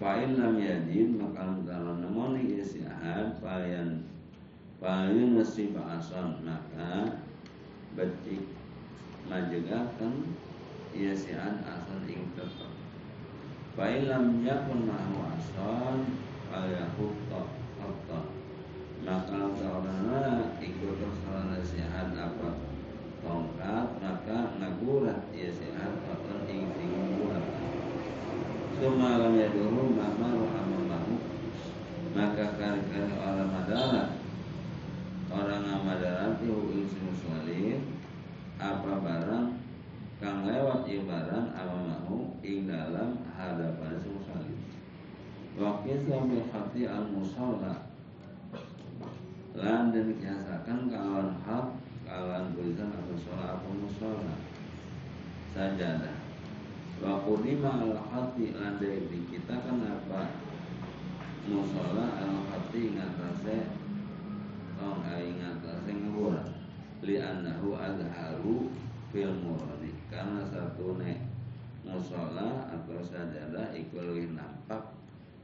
Fa'in 0.00 0.32
lam 0.32 0.56
yajid 0.56 1.12
maka 1.20 1.60
kalau 1.68 2.00
nemoni 2.00 2.56
isi 2.56 2.88
ahad 2.88 3.36
Fa'yan 3.36 4.11
Fa'yun 4.82 5.38
nasib 5.38 5.78
asan 5.78 6.42
Maka 6.42 7.22
becik 7.94 8.50
majegakan 9.30 10.34
ia 10.90 11.14
sian 11.14 11.62
asal 11.62 12.02
ing 12.10 12.34
tetep. 12.34 12.72
Fa'ilam 13.78 14.42
yakun 14.42 14.90
mahu 14.90 15.22
asal 15.38 16.02
Fa'yahutta 16.50 17.40
Hatta 17.78 18.20
Maka 19.06 19.54
seorang 19.54 20.58
ikut 20.58 20.98
kesalahan 20.98 21.54
nasihat 21.54 22.10
apa 22.18 22.50
tongkat 23.22 23.86
maka 24.02 24.38
ngagurat 24.58 25.30
ia 25.30 25.46
sihat 25.46 25.94
atau 26.10 26.42
ing 26.50 26.66
sing 26.74 26.90
gurat 27.22 27.46
Sumalam 28.82 29.38
ya 29.38 29.46
dulu 29.54 29.94
mama 29.94 30.42
amamahu. 30.42 31.22
Maka 32.18 32.58
kali-kali 32.58 33.14
orang 33.14 33.46
madarat 33.46 34.21
orang 35.32 35.64
amadaran 35.64 36.36
hu 36.44 36.68
ing 36.76 36.84
salim 37.24 37.80
apa 38.60 38.92
barang 39.00 39.48
kang 40.20 40.44
lewat 40.44 40.84
ieu 40.86 41.08
barang 41.08 41.56
mau 41.56 42.36
ing 42.44 42.68
dalam 42.68 43.24
hadapan 43.32 43.96
si 43.96 44.12
salim? 44.28 44.60
Wakil 45.56 45.96
qisam 46.04 46.28
bil 46.28 46.44
al 46.88 47.06
musalla 47.08 47.88
lan 49.52 49.92
dan 49.92 50.08
kiasakan 50.16 50.88
kawan 50.88 51.28
hak 51.44 51.66
kawan 52.08 52.56
tulisan 52.56 52.88
al-musola 52.88 53.60
atau 53.60 53.72
musola. 53.76 54.36
Sajadah 55.52 56.16
wa 57.04 57.20
qudima 57.24 57.82
al-hati 57.82 58.56
lan 58.56 58.80
dari 58.80 59.20
kita 59.28 59.56
kenapa 59.60 60.32
musola 61.48 62.06
al-hati 62.20 62.96
ngatasnya 62.96 63.81
tong 64.82 64.98
ai 65.06 65.30
ngatasé 65.38 65.94
ngawur 65.94 66.34
li 67.06 67.14
annahu 67.22 67.78
azharu 67.78 68.66
fil 69.14 69.30
muradi 69.30 69.94
karena 70.10 70.42
satu 70.42 70.98
nek 70.98 71.22
musola 71.86 72.66
atau 72.66 72.98
sajadah 72.98 73.70
iku 73.78 74.02
nampak 74.34 74.90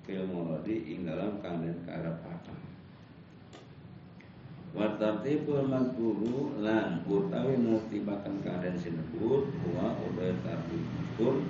fil 0.02 0.26
muradi 0.26 0.90
ing 0.90 1.06
dalam 1.06 1.38
kandhen 1.38 1.78
karepaken 1.86 2.58
Watartibul 4.68 5.64
mazkuru 5.64 6.60
lan 6.60 7.00
utawi 7.08 7.56
nertibakan 7.56 8.44
keadaan 8.44 8.76
sinebut 8.76 9.48
wa 9.72 9.96
udah 9.96 10.34
tartibul 10.44 11.46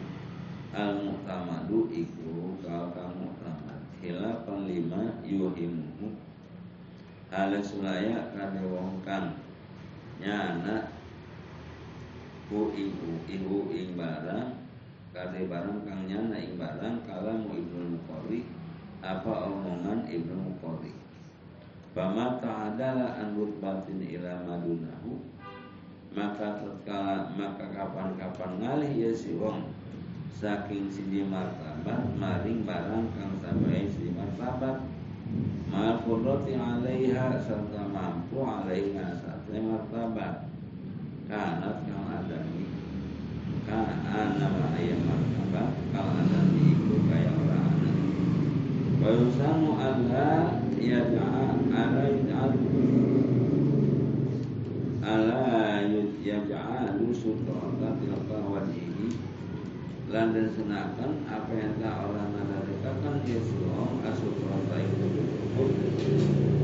al 0.70 0.92
muhtamadu 1.02 1.88
iku 1.90 2.54
kal 2.62 2.94
kang 2.94 3.18
muhtamad 3.18 3.80
hilafan 3.98 4.70
lima 4.70 5.18
yuhimu 5.26 5.77
hale 7.28 7.60
sulaya 7.60 8.32
kade 8.32 8.64
wong 8.64 9.04
kang 9.04 9.36
nyana 10.16 10.88
ku 12.48 12.72
ibu 12.72 13.20
ibu 13.28 13.68
ing 13.68 13.92
barang 14.00 14.56
kade 15.12 15.44
barang 15.44 15.84
kang 15.84 16.08
nyana 16.08 16.36
ing 16.40 16.56
barang 16.56 17.04
kalamu 17.04 17.52
ibnu 17.52 18.00
muqarri 18.00 18.48
apa 18.98 19.46
omongan 19.46 20.10
ibnu 20.10 20.34
muqarri? 20.34 20.90
Bama 21.94 22.42
ta'adala 22.42 23.20
an 23.20 23.36
rutbatin 23.36 24.02
ila 24.02 24.42
madunahu 24.48 25.20
maka 26.16 26.64
tatkala 26.64 27.28
maka 27.36 27.68
kapan-kapan 27.68 28.52
ngalih 28.64 28.92
ya 28.96 29.10
si 29.12 29.36
wong 29.36 29.68
saking 30.32 30.88
sini 30.88 31.28
martabat 31.28 32.16
maring 32.16 32.64
barang 32.64 33.12
kang 33.12 33.36
sampai 33.44 33.84
si 33.92 34.08
martabat 34.16 34.80
mal 35.68 36.00
qudrati 36.04 36.56
alaiha 36.56 37.36
serta 37.40 37.82
mampu 37.92 38.40
alaiha 38.40 39.12
satu 39.20 39.52
martabat 39.60 40.48
kanat 41.28 41.84
kang 41.84 42.08
adami 42.08 42.64
kana 43.68 44.36
nama 44.40 44.64
ayam 44.76 45.00
martabat 45.04 45.68
kang 45.92 46.10
adami 46.24 46.72
iku 46.72 46.96
kaya 47.08 47.30
orang 47.36 47.68
anak 47.78 47.96
wa 49.00 49.08
yusamu 49.12 49.70
Allah 49.76 50.56
yaj'al 50.80 51.68
ala 51.68 52.02
yaj'al 52.08 52.52
ala 55.04 55.44
yaj'alu 56.24 57.06
sutrata 57.12 57.88
tilka 58.00 58.27
wajhihi 58.27 58.27
lan 60.08 60.32
senakan 60.32 61.28
apa 61.28 61.52
yang 61.52 61.76
tak 61.84 62.00
orang 62.08 62.32
nadalikakan 62.32 63.20
Yesus 63.28 63.60
asutrata 64.00 64.80
itu 64.80 65.04
cukup 65.20 65.68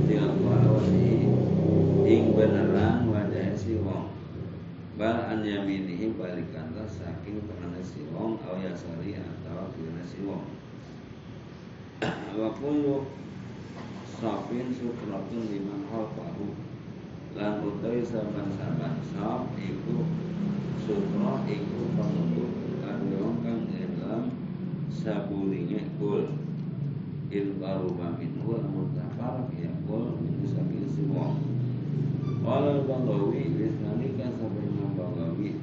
tilka 0.08 0.56
wajhihi 0.64 1.28
ing 2.08 2.32
beneran 2.32 3.04
wajah 3.04 3.52
si 3.52 3.76
wong. 3.84 4.16
Bal 4.96 5.28
an 5.28 5.44
yaminihi 5.44 6.16
balikan 6.16 6.72
saking 6.88 7.44
tengah 7.44 7.84
si 7.84 8.08
wong 8.16 8.40
au 8.48 8.56
yasari 8.56 9.20
atau 9.20 9.68
kiri 9.76 10.00
si 10.08 10.24
wong. 10.24 10.48
Wa 12.40 12.48
kullu 12.56 13.12
sofin 14.08 14.72
sutratun 14.72 15.52
liman 15.52 15.84
khalfahu 15.92 16.56
lan 17.36 17.60
utawi 17.60 18.00
saban-saban 18.00 19.04
sof 19.12 19.52
iku 19.60 20.08
sutra 20.80 21.44
iku 21.44 21.92
penutup 21.92 22.63
kanggo 23.04 23.20
wong 23.20 23.38
kang 23.44 23.68
dalam 23.68 24.32
saburinya 24.88 25.76
kul 26.00 26.24
il 27.28 27.48
qaruba 27.60 28.16
minhu 28.16 28.56
lamun 28.56 28.96
tafarak 28.96 29.52
ya 29.60 29.68
kul 29.84 30.16
min 30.24 30.40
sabil 30.48 30.88
si 30.88 31.04
wong 31.12 31.36
Wala 32.40 32.80
Banglawi 32.84 33.56
Bisnani 33.56 34.16
kan 34.16 34.32
sampai 34.40 34.64
Imam 34.64 34.96
Banglawi 34.96 35.60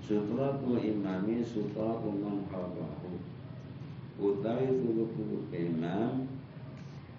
Sutratul 0.00 0.80
imami 0.80 1.44
sutratul 1.44 2.16
man 2.16 2.48
khalfahu 2.48 3.20
Utawi 4.16 4.72
tuluk-tuluk 4.72 5.52
imam 5.52 6.32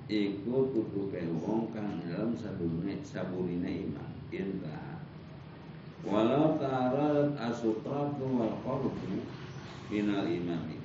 iku 0.10 0.74
tutupe 0.74 1.22
wong 1.46 1.70
kang 1.70 2.02
dalam 2.02 2.34
saburine 2.34 3.70
iman 3.70 4.10
intah 4.34 4.89
walau 6.08 6.56
ta'arat 6.56 7.36
asutratu 7.36 8.24
wal 8.24 8.56
qarbu 8.64 9.20
minal 9.92 10.24
imami 10.24 10.80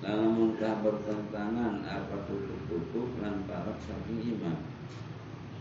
lamun 0.00 0.54
kah 0.56 0.80
bertentangan 0.80 1.82
apa 1.82 2.16
tutup-tutup 2.24 3.18
lan 3.20 3.44
parak 3.44 3.76
saking 3.82 4.38
imam 4.38 4.56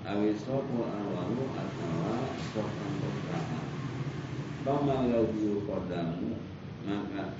awisopu 0.08 0.88
awalu 0.88 1.44
atau 1.52 2.22
sokan 2.54 2.92
pertama 3.02 3.60
Pamal 4.68 5.08
lagi 5.08 5.64
kodamu 5.64 6.44
maka 6.84 7.40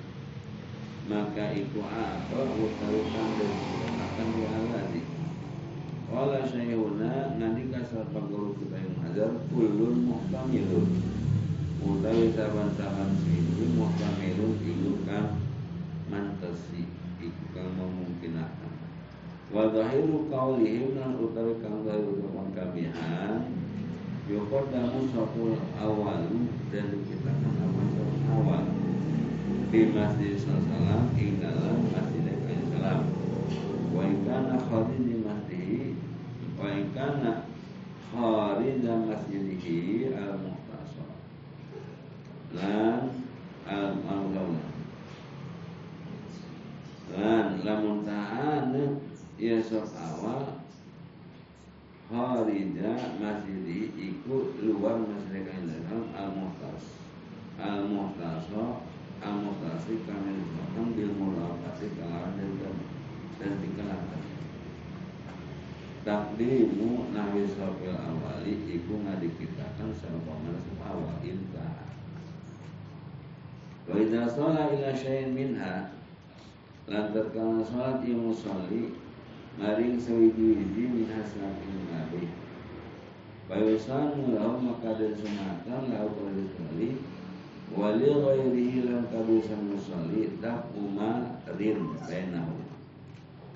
maka 1.08 1.44
iku 1.52 1.80
apa 1.84 2.40
utawi 2.56 3.00
kang 3.12 3.32
akan 4.00 4.28
dialadi 4.32 5.02
Wala 6.08 6.40
syai'una 6.40 7.36
nanti 7.36 7.68
kasar 7.68 8.08
paguru 8.16 8.56
kita 8.56 8.80
yang 8.80 8.96
hajar 9.04 9.28
Kulun 9.52 10.08
muhtamilun 10.08 11.17
Utawi 11.78 12.34
saban-saban 12.34 13.10
sini 13.22 13.78
Muhtamilun 13.78 14.58
iku 14.62 14.92
kang 15.06 15.38
Mantasi 16.10 16.90
Iku 17.22 17.44
kang 17.54 17.74
memungkinakan 17.78 18.72
Wa 19.54 19.70
zahiru 19.70 20.26
kaulihim 20.26 20.98
Dan 20.98 21.18
utawi 21.22 21.58
kang 21.62 21.86
zahiru 21.86 22.18
Tukang 22.18 22.50
kamihan 22.54 23.46
Yukodamu 24.26 25.08
sopul 25.14 25.58
awalu 25.78 26.50
Dan 26.74 27.02
kita 27.06 27.32
kan 27.32 27.54
awal 27.62 27.88
awal. 28.28 28.64
Di 29.68 29.80
masjid 29.92 30.34
sallam 30.36 31.12
Ing 31.16 31.40
dalam 31.40 31.88
masjid 31.92 32.28
salam. 32.72 33.00
Wa 33.92 34.02
ikana 34.04 34.56
di 34.98 35.14
masjid 35.24 35.96
wa 36.58 36.66
in 36.74 36.90
kana 36.90 37.46
kharija 38.10 38.94
masjidihi 39.06 40.10
al 40.10 40.57
lan 42.56 43.12
al 43.68 44.00
maulana 44.04 44.64
lan 47.12 47.46
lamun 47.64 48.04
ta'an 48.08 48.72
ya 49.36 49.60
sok 49.60 49.92
awal. 49.96 50.58
Kharija 52.08 53.20
masjidi 53.20 53.92
iku 53.92 54.56
luar 54.64 54.96
masjid 54.96 55.44
dalam 55.44 56.08
al 56.16 56.32
muhtas 56.32 56.96
al 57.60 57.84
muhtasar 57.84 58.80
al 59.18 59.36
muhtasi 59.42 60.06
kami 60.06 60.38
disebutkan 60.38 60.94
bil 60.94 61.12
mulafati 61.18 61.90
kalawan 61.98 62.38
dan 63.38 63.52
dikenalkan 63.58 64.22
takdimu 66.06 67.10
nawi 67.10 67.42
sopil 67.50 67.92
awali 67.98 68.54
iku 68.70 69.02
ngadikitakan 69.02 69.90
sama 69.98 70.38
awal 70.86 71.18
intah 71.26 71.87
wa 73.88 73.96
idza 73.96 74.28
shala 74.28 74.68
ila 74.68 74.92
syai'in 74.92 75.32
minha 75.32 75.88
lan 76.84 77.08
tatkala 77.16 77.64
salat 77.64 78.04
yang 78.04 78.28
musalli 78.28 78.92
maring 79.56 79.96
sewiji-wiji 79.96 80.84
min 80.92 81.08
hasakin 81.08 81.88
nabi 81.88 82.28
wa 83.48 83.56
yusanu 83.56 84.36
lahu 84.36 84.60
maka 84.60 84.92
dan 84.92 85.16
sunatan 85.16 85.82
lahu 85.88 86.08
pada 86.20 86.42
sekali 86.44 87.00
wali 87.72 88.08
ghairihi 88.12 88.92
lan 88.92 89.08
kadusan 89.08 89.72
musalli 89.72 90.36
tak 90.40 90.68
umar 90.76 91.40
rin 91.56 91.96
bainahu. 92.00 92.56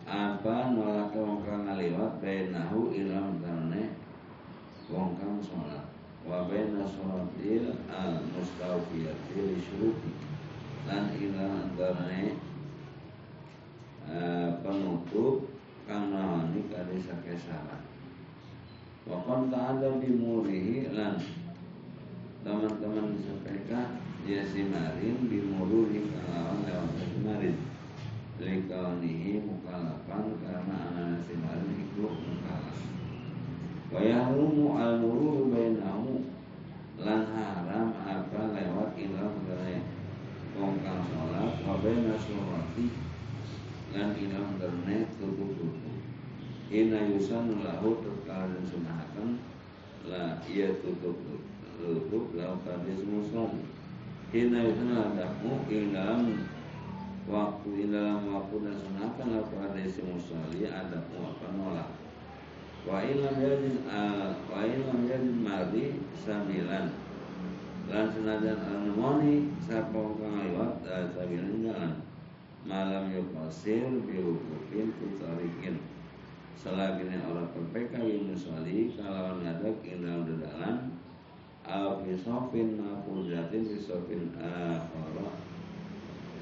Apa 0.04 0.74
nolak 0.74 1.14
wong 1.16 1.40
kang 1.46 1.64
ngaliwat 1.64 2.20
bainahu 2.20 2.92
ilam 2.92 3.40
tarne 3.40 3.96
wong 4.92 5.16
kang 5.16 5.40
sholat 5.40 5.92
wa 6.22 6.46
baina 6.46 6.86
sholatil 6.86 7.74
al 7.90 8.22
mustawfiyati 8.32 9.36
li 9.38 9.58
syuruti. 9.58 10.10
Lan 10.82 11.14
ilam 11.14 11.78
tarne 11.78 12.34
penutup 14.62 15.46
kang 15.86 16.10
nawani 16.10 16.66
kali 16.70 16.98
sake 16.98 17.38
syarat 17.38 17.82
wa 19.06 19.18
qad 19.26 19.50
ta'ala 19.50 19.98
bi 19.98 20.14
murihi 20.14 20.90
lan 20.94 21.18
teman-teman 22.42 23.18
disampaikan 23.18 23.98
dia 24.22 24.42
simarin 24.46 25.26
bi 25.26 25.42
mururi 25.42 26.06
kalawan 26.10 26.62
lewat 26.66 26.98
simarin. 27.10 27.56
Likaunihi 28.42 29.38
mukalafan 29.46 30.34
karena 30.42 30.76
anak 30.90 31.22
simarin 31.22 31.78
itu 31.78 32.02
mukalaf 32.02 32.91
wa 33.92 34.00
yahrumu 34.00 34.74
al-mururu 34.80 35.52
bainahu. 35.52 36.24
Lan 37.02 37.28
haram 37.34 37.92
apa 38.02 38.40
lewat 38.54 38.94
ilang 38.94 39.42
dari 39.44 39.82
wong 40.54 40.84
kang 40.84 41.02
salat 41.08 41.54
wa 41.64 41.74
baina 41.80 42.14
surati 42.14 42.86
lan 43.92 44.12
ilang 44.16 44.56
derne 44.60 45.08
tutup-tutup 45.16 45.96
ina 46.72 47.04
yusan 47.12 47.60
lahu 47.60 48.00
terkala 48.00 48.48
dan 48.48 48.64
sunahakan 48.64 49.28
la 50.08 50.40
ia 50.48 50.72
tutup 50.80 51.16
tutup 51.76 52.26
lau 52.32 52.56
kadis 52.64 53.04
muson 53.04 53.64
ina 54.32 54.64
yusan 54.64 54.96
ladakmu 54.96 55.68
ilang 55.68 56.48
waktu 57.28 57.92
dalam 57.92 58.28
waktu 58.32 58.56
dan 58.64 58.76
sunatan 58.80 59.26
lau 59.36 59.44
kadis 59.52 60.00
musali 60.00 60.64
adakmu 60.68 61.18
apa 61.32 61.46
nolak 61.52 61.88
wa 62.82 62.98
ilam 62.98 63.36
yadin 63.38 63.86
wa 64.50 64.58
ilam 64.66 64.98
yadin 65.06 65.38
mari 65.38 66.02
sambilan 66.18 66.90
lan 67.86 68.06
senajan 68.10 68.58
anemoni 68.58 69.50
sapa 69.62 70.00
kang 70.18 70.34
liwat 70.42 70.82
sambilan 70.86 71.62
jalan. 71.66 71.94
Malam 72.62 73.10
yukasir 73.10 73.82
biwukufin 74.06 74.94
kutarikin 74.94 75.82
selagini 76.54 77.18
orang 77.26 77.50
perpeka 77.50 77.98
yang 77.98 78.30
musali 78.30 78.94
kalawan 78.94 79.42
ngadak 79.42 79.82
inal 79.82 80.22
dedalan. 80.22 80.94
Al 81.66 82.02
fisofin 82.06 82.78
mafudatin 82.78 83.66
fisofin 83.66 84.30
akhara. 84.38 85.26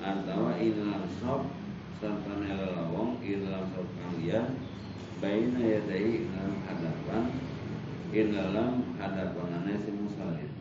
Atau 0.01 0.53
inal 0.61 1.09
sof 1.09 1.49
serta 1.97 2.33
nelalawong 2.37 3.17
inal 3.25 3.65
sof 3.73 3.89
kalian 3.97 4.61
baina 5.21 5.61
yadai 5.61 6.25
dalam 6.33 6.57
hadapan 6.65 7.25
in 8.11 8.33
dalam 8.33 8.73
hadapan 8.97 9.69
si 9.77 9.93
musallin 9.93 10.53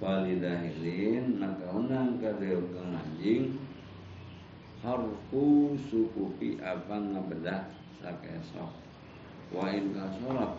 walidahilin 0.00 1.40
maka 1.40 1.64
unang 1.72 2.20
kadeu 2.20 2.60
kang 2.76 2.92
anjing 2.92 3.56
harfu 4.80 5.76
sukupi 5.76 6.56
apa 6.60 6.96
ngabedah 6.96 7.68
sakesok. 8.00 8.72
Wa 9.52 9.68
in 9.68 9.92
kasorot 9.92 10.56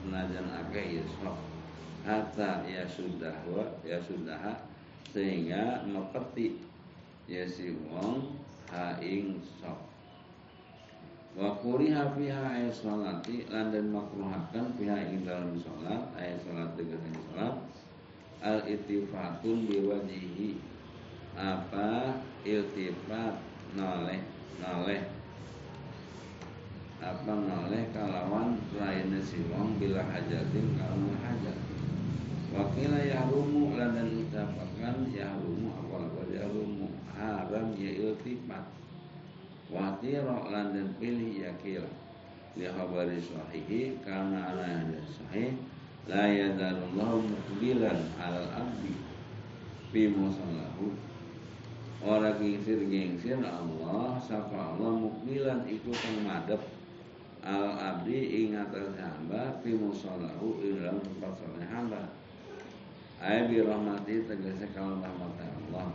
senajan 0.00 0.52
akeh 0.52 1.00
ya 1.00 1.04
sok 1.20 1.36
hatta 2.04 2.64
ya 2.68 2.84
sudah 2.84 3.36
wa 3.48 3.64
ya 3.84 3.96
sudah 4.04 4.64
sehingga 5.08 5.84
mepeti 5.88 6.60
ya 7.24 7.48
si 7.48 7.72
wong 7.88 8.36
haing 8.68 9.40
sok 9.60 9.80
wa 11.38 11.54
kuriha 11.62 12.10
fiha 12.18 12.58
ayat 12.58 12.74
salati 12.74 13.46
lan 13.46 13.70
den 13.70 13.94
makruhakan 13.94 14.74
fiha 14.74 14.98
ing 15.06 15.22
dalam 15.22 15.54
salat 15.62 16.02
ayat 16.18 16.42
salat 16.42 16.74
dengan 16.74 17.14
salat 17.30 17.54
al 18.42 18.66
ittifatun 18.66 19.70
biwajihi 19.70 20.68
apa? 21.38 22.18
Iltifat. 22.42 23.38
Noleh. 23.78 24.18
Noleh. 24.58 25.06
Apa 26.98 27.30
noleh 27.30 27.94
kalawan 27.94 28.58
lainnya 28.74 29.22
si 29.22 29.46
wong 29.46 29.78
bila 29.78 30.02
hajatin 30.02 30.74
kalau 30.74 31.14
hajat? 31.22 31.58
Wakila 32.50 32.98
yahrumu 33.06 33.78
lan 33.78 33.94
dan 33.94 34.18
ucapakan 34.18 35.14
yahrumu 35.14 35.70
apa 35.78 36.26
yahrumu. 36.26 36.90
Haram 37.14 37.70
ya 37.78 37.90
iltifat 37.94 38.66
Watiro 39.68 40.48
lan 40.48 40.72
dan 40.72 40.88
pilih 40.96 41.44
yakil 41.44 41.84
Li 42.56 42.64
khabari 42.64 43.20
sahihi 43.20 44.00
Karena 44.00 44.52
ala 44.52 44.64
yang 44.64 44.96
sahih 45.04 45.52
La 46.08 46.24
yadarullahu 46.24 47.20
mukbilan 47.20 48.00
alal 48.16 48.48
abdi. 48.56 48.96
Fi 49.92 50.08
musallahu. 50.08 50.96
Orang 52.00 52.40
gingsir-gingsir 52.40 53.36
Allah 53.44 54.16
Sapa 54.24 54.72
Allah 54.72 54.96
mukbilan 54.96 55.68
Iku 55.68 55.92
kang 55.92 56.24
Al 57.44 57.76
abdi 57.76 58.48
ingat 58.48 58.72
hamba 58.72 59.60
Fi 59.60 59.76
musallahu 59.76 60.64
Ilam 60.64 60.96
tempat 61.04 61.44
salih 61.44 61.68
hamba. 61.68 62.08
Ayat 63.20 63.52
birahmati 63.52 64.24
tegasnya 64.24 64.70
kalau 64.72 65.02
rahmat 65.04 65.36
Allah. 65.44 65.92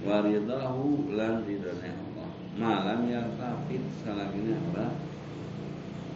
Waridahu 0.00 1.12
lan 1.14 1.44
ridhanya 1.44 1.92
Allah 1.92 2.09
malam 2.58 3.06
ya 3.06 3.22
tapi 3.38 3.78
salah 4.02 4.34
ini 4.34 4.58
adalah 4.58 4.90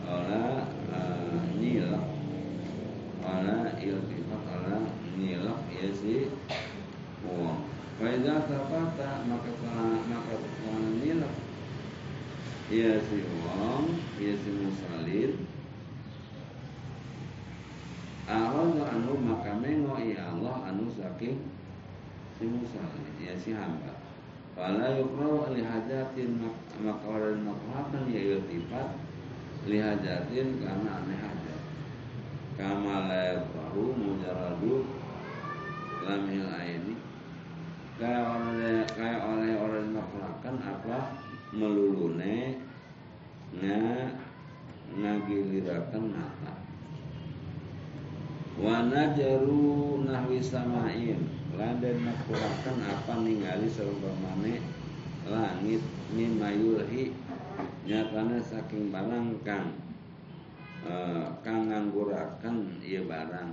ora 0.04 0.66
uh, 0.90 1.42
nyilak 1.54 2.06
ora 3.22 3.58
iltifat 3.78 4.42
ora 4.42 4.78
nyilak 5.14 5.60
ya 5.70 5.88
si 5.94 6.28
uang 7.24 7.74
Faidah 7.94 8.42
tapata 8.50 9.22
maka 9.30 9.54
maka 10.10 10.34
nyilak 10.98 11.34
ya 12.66 12.98
si 12.98 13.22
uang 13.22 13.86
ya 14.18 14.34
si 14.34 14.50
musalin. 14.50 15.32
Allah 18.24 18.88
anu 18.90 19.14
maka 19.22 19.54
mengo 19.62 19.94
ya 20.02 20.34
Allah 20.34 20.74
anu 20.74 20.90
saking 20.90 21.38
si 22.34 22.44
musalin. 22.50 23.14
Ya 23.22 23.38
si 23.38 23.54
hamba 23.54 24.03
Fala 24.54 24.86
yukrau 24.94 25.50
li 25.50 25.66
hajatin 25.66 26.38
maka 26.78 27.06
orang 27.10 27.42
makruhatan 27.42 28.06
ya 28.06 28.38
iltifat 28.38 28.94
li 29.66 29.82
hajatin 29.82 30.62
karena 30.62 31.02
aneh 31.02 31.18
hajat. 31.18 31.60
Kama 32.54 33.10
la 33.10 33.22
yukrahu 33.34 33.98
mujaradu 33.98 34.86
lamil 36.06 36.46
aini. 36.54 36.94
Kayak 37.98 38.26
oleh 38.30 38.86
kayak 38.94 39.22
oleh 39.26 39.52
orang 39.58 39.90
makruhkan 39.90 40.56
apa 40.62 41.18
melulune 41.50 42.62
nga 43.58 44.14
ngagilirakan 44.94 46.04
mata. 46.14 46.54
Wa 48.54 48.86
najaru 48.86 50.06
nahwi 50.06 50.38
samain 50.38 50.83
Laden 52.14 52.30
makurakan 52.30 52.78
apa 52.86 53.12
ningali 53.26 53.66
serumpamane 53.66 54.62
langit 55.26 55.82
mimayulhi 56.14 57.10
nyatana 57.82 58.38
saking 58.38 58.94
barang 58.94 59.42
kang 59.42 59.74
e, 60.86 60.94
kang 61.42 61.66
nganggurakan 61.66 62.78
ieu 62.86 63.02
barang. 63.10 63.50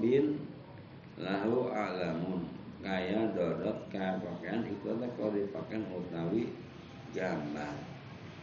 Bin 0.00 0.44
lahu 1.16 1.72
alamun 1.72 2.52
kaya 2.84 3.32
dodot 3.32 3.88
kaya 3.88 4.20
pakaian 4.20 4.64
itu 4.68 4.84
adalah 4.92 5.08
kalau 5.16 5.32
dipakai 5.32 5.80
utawi 5.88 6.52
gambar. 7.16 7.74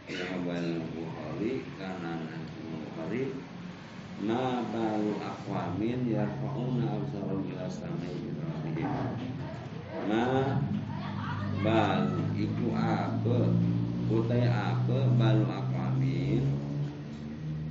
Yang 0.04 0.36
bal 0.44 0.68
Bukhari 0.92 1.64
karena 1.80 2.12
Bukhari 2.58 3.22
ma 4.22 4.62
balu 4.70 5.18
aqwamin 5.18 6.06
yarfa'una 6.06 7.02
absarum 7.02 7.42
ila 7.50 7.66
samai 7.66 8.33
ma 10.10 10.58
bal 11.62 12.02
iku 12.34 12.66
apa? 12.74 13.38
Utai 14.10 14.44
apa? 14.50 14.98
Balu 15.14 15.46
aqwamin 15.46 16.44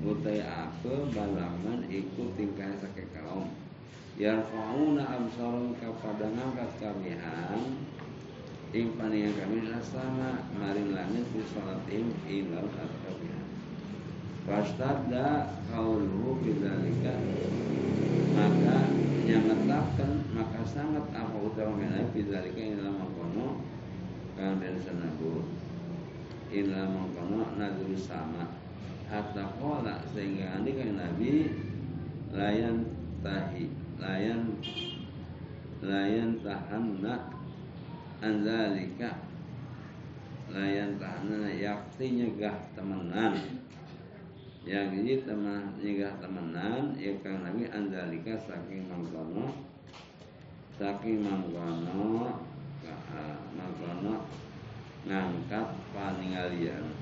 utai 0.04 0.40
apa? 0.44 0.94
Balaman 1.12 1.88
iku 1.92 2.32
tingkah 2.40 2.72
sakit 2.80 3.12
kaum. 3.12 3.52
Yarfa'una 4.16 5.04
absarum 5.10 5.74
kepada 5.82 6.30
ngangkat 6.30 6.70
kamihan 6.78 7.58
ing 8.74 8.94
paningan 8.98 9.34
kami 9.38 9.70
sama 9.86 10.42
maring 10.58 10.94
langit 10.94 11.26
salatim 11.54 12.14
ilal 12.30 12.70
kabihan 12.74 13.03
Fastadda 14.44 15.56
kauluhu 15.72 16.44
bidzalika. 16.44 17.16
Maka 18.36 18.92
yang 19.24 19.48
ngetapkan 19.48 20.20
maka 20.36 20.60
sangat 20.68 21.06
apa 21.16 21.38
utama 21.40 21.80
menai 21.80 22.04
bidzalika 22.12 22.60
ila 22.60 22.92
mangkono 22.92 23.64
kang 24.36 24.60
den 24.60 24.76
sanabu 24.84 25.48
ila 26.52 26.80
mangkono 26.92 27.56
nadul 27.56 27.96
sama. 27.96 28.60
Hatta 29.08 29.48
qala 29.64 30.04
sehingga 30.12 30.60
andi 30.60 30.76
kan 30.76 30.92
Nabi 30.92 31.32
layan 32.36 32.84
tahi 33.24 33.72
layan 33.96 34.60
layan 35.80 36.36
tahanna 36.44 37.32
anzalika 38.20 39.24
layan 40.52 41.00
tahanna 41.00 41.48
yakti 41.48 42.20
nyegah 42.20 42.58
temenan 42.76 43.63
yang 44.64 44.96
ini 44.96 45.28
teman 45.28 45.76
nyegah 45.84 46.24
temenan 46.24 46.96
ya 46.96 47.12
kang 47.20 47.44
nabi 47.44 47.68
andalika 47.68 48.40
saking 48.48 48.88
mangkono. 48.88 49.52
Saking 50.80 51.20
mangkono 51.20 52.40
mangkono 53.60 54.24
ngangkat 55.04 55.68
paningalian. 55.92 56.96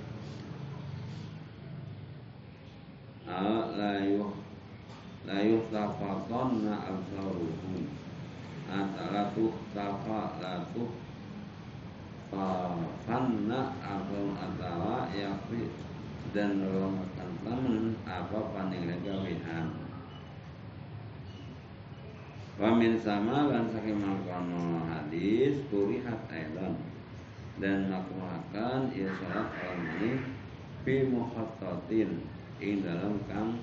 Layuh 3.78 4.34
layuh 5.30 5.62
tafatonna 5.70 6.82
absaruhum 6.82 7.86
antara 8.66 9.30
tuh 9.38 9.54
tafa 9.70 10.42
latuh 10.42 10.90
fanna 13.06 13.62
atau 13.86 14.26
antara 14.34 15.14
yakfi 15.14 15.91
dan 16.32 16.64
longkan 16.64 17.32
temen 17.44 18.00
apa 18.08 18.40
paning 18.56 18.88
gawihan 19.04 19.68
Wamin 22.56 22.94
sama 22.96 23.50
dan 23.52 23.68
saking 23.74 24.00
mangkono 24.00 24.86
hadis 24.88 25.66
kurihat 25.68 26.30
aidan 26.32 26.78
dan 27.60 27.92
makruhakan 27.92 28.88
ya 28.96 29.12
salat 29.18 29.50
orang 29.50 29.82
ini 29.98 30.12
fi 30.88 31.10
mukhattatin 31.10 32.24
ing 32.64 32.86
dalam 32.86 33.20
kang 33.28 33.60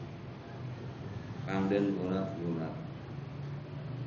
kang 1.48 1.72
den 1.72 1.96
bulat-bulat 1.96 2.74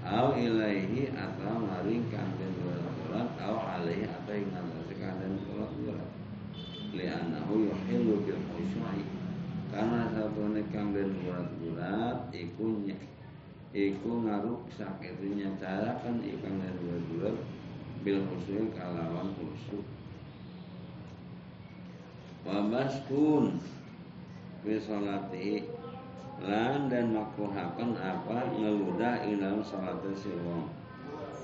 au 0.06 0.38
ilaihi 0.38 1.10
atau 1.16 1.66
maring 1.66 2.06
kang 2.14 2.30
den 2.38 2.52
bulat-bulat 2.62 3.30
au 3.42 3.58
alaihi 3.58 4.06
atau 4.06 4.34
ing 4.38 4.54
ngatasi 4.54 4.94
kang 5.02 5.18
den 5.18 5.40
bulat-bulat 5.50 6.21
li'annahu 6.92 7.72
yuhillu 7.72 8.24
bil 8.28 8.42
khusyu'i 8.52 9.04
karena 9.72 10.12
satu 10.12 10.52
kang 10.76 10.92
bulat-bulat 10.92 12.28
iku 12.36 12.84
iku 13.72 14.12
ngaruk 14.28 14.68
sakitunya 14.76 15.48
cara 15.56 15.96
kan 16.04 16.20
ikan 16.20 16.60
dan 16.60 16.76
bulat-bulat 16.76 17.36
bil 18.04 18.20
khusyuk 18.28 18.76
kalawan 18.76 19.32
khusyuk. 19.40 19.86
Wabaskun 22.44 23.62
fi 24.66 24.74
salati 24.82 25.64
lan 26.42 26.90
dan 26.90 27.14
makruhakan 27.14 27.96
apa 27.96 28.52
ngeludah 28.58 29.24
ing 29.24 29.40
dalam 29.40 29.64
salat 29.64 30.02
si 30.18 30.34
wong. 30.42 30.68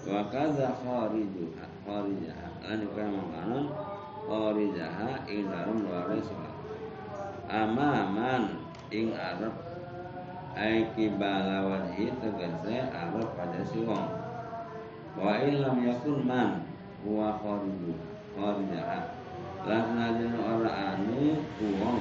Wa 0.03 0.27
kadza 0.27 0.75
kharijuha 0.83 1.65
lan 1.87 2.77
juga 2.83 3.03
makanan 3.07 3.63
kharijaha 4.27 5.23
ing 5.31 5.47
dalam 5.47 5.87
luar 5.87 6.11
salat 6.19 6.55
amaman 7.47 8.59
ing 8.91 9.15
arab 9.15 9.55
ai 10.51 10.83
kibala 10.91 11.63
wajhi 11.63 12.11
tegese 12.19 12.75
arep 12.91 13.27
pada 13.39 13.63
si 13.63 13.87
wong 13.87 14.11
wa 15.15 15.39
illam 15.39 15.79
yakun 15.79 16.27
man 16.27 16.67
huwa 17.07 17.39
khariju 17.39 17.95
kharijah 18.35 19.15
lan 19.63 19.85
najan 19.95 20.35
ora 20.35 20.71
anu 20.95 21.39
wong 21.79 21.99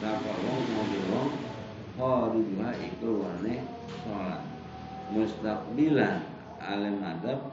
sapa 0.00 0.32
wong 0.32 0.60
mau 0.72 0.88
wong 1.12 1.30
kharijah 2.00 2.72
iku 2.80 3.20
wane 3.20 3.54
salat 4.00 4.40
mustaqbilan 5.12 6.24
alim 6.56 7.04
adab 7.04 7.52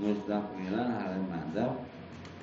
mustaqbilan 0.00 0.88
alim 0.88 1.28
adab 1.28 1.89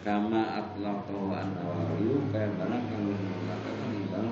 kama 0.06 0.42
atlaqahu 0.62 1.34
an-nawawi 1.34 2.22
kaya 2.34 2.50
barang 2.58 2.84
kang 2.90 3.04
mengatakan 3.06 3.92
ibang 3.98 4.30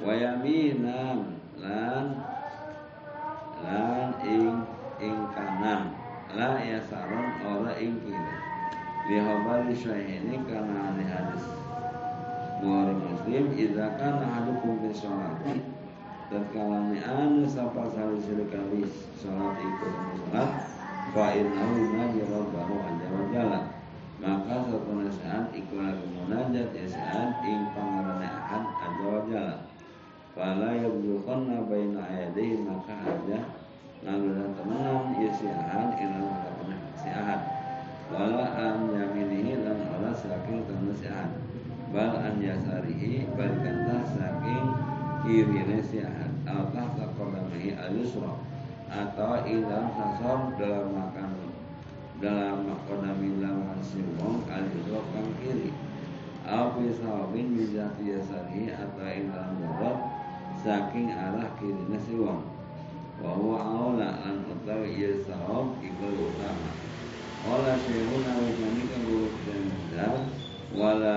wayaminan 0.00 1.36
lan 1.60 2.06
lan 3.60 4.08
ing 4.24 4.64
ing 5.00 5.16
kanan. 5.36 5.92
La 6.30 6.62
ya 6.62 6.78
saron 6.86 7.42
ora 7.42 7.74
ing 7.76 8.00
kiri. 8.00 8.36
Li 9.10 9.18
habari 9.18 9.74
ini 9.74 10.34
karena 10.46 10.94
di 10.94 11.04
hadis. 11.04 11.44
Bukhari 12.60 12.92
Muslim 12.92 13.44
idza 13.56 13.96
kana 13.96 14.20
ahadukum 14.20 14.84
fi 14.84 14.88
sholati 14.92 15.64
tatkala 16.28 16.92
anu 16.92 17.48
sapa 17.48 17.88
sawi 17.88 18.20
kali 18.52 18.84
salat 19.16 19.56
iku 19.58 19.88
salat 20.28 20.50
fa 21.10 21.32
innahu 21.34 21.72
yunaji 21.80 22.20
jalla 23.30 23.60
maka 24.20 24.54
satu 24.68 24.90
nasihat 25.00 25.48
iku 25.56 25.80
lagu 25.80 26.04
munajat 26.12 26.76
ya 26.76 26.84
saat 26.84 27.40
ing 27.46 27.72
pangarane 27.72 28.28
ahad 28.28 28.64
azza 28.78 29.06
wa 29.06 29.20
jalla 29.26 29.56
Fala 30.30 30.70
yabdukhanna 30.78 31.66
baina 31.66 32.06
ayadihi 32.06 32.62
maka 32.62 32.94
ada 33.02 33.50
ngaluran 34.06 34.54
temenan 34.54 35.18
yasiahan 35.18 35.90
ilan 35.98 36.22
maka 36.22 36.50
siahan 36.94 37.40
wala 38.14 38.46
an 38.54 38.94
yaminihi 38.94 39.58
lan 39.66 39.78
ala 39.90 40.14
saking 40.14 40.62
temen 40.70 40.94
siahan 40.94 41.34
bal 41.90 42.14
an 42.14 42.38
yasarihi 42.38 43.26
balikantah 43.34 44.06
saking 44.06 44.66
kirine 45.26 45.82
siahan 45.82 46.30
atau 46.46 46.70
tahta 46.70 47.04
kodamihi 47.18 47.74
atau 48.90 49.32
ilam 49.46 49.86
sasor 49.94 50.40
dalam 50.58 50.90
makan 50.94 51.39
dalam 52.20 52.68
kodami 52.84 53.40
lawan 53.40 53.80
siwong 53.80 54.44
al-yusra 54.44 55.00
kang 55.16 55.32
kiri. 55.40 55.72
Api 56.44 56.92
sawabin 56.92 57.56
bijati 57.56 58.12
yasarihi 58.12 58.76
atau 58.76 59.08
ilam 59.08 59.56
dorot 59.56 59.98
saking 60.60 61.08
arah 61.08 61.48
kiri 61.56 61.96
si 61.96 62.20
wong. 62.20 62.44
Wa 63.24 63.36
huwa 63.36 63.56
aula 63.60 64.20
an 64.24 64.44
utawi 64.52 65.00
ieu 65.00 65.24
sawab 65.24 65.80
iku 65.80 66.08
utama. 66.28 66.72
Wala 67.40 67.72
syai'un 67.80 68.24
awjani 68.24 68.82
ka 68.84 68.98
dan 69.96 70.14
wala 70.76 71.16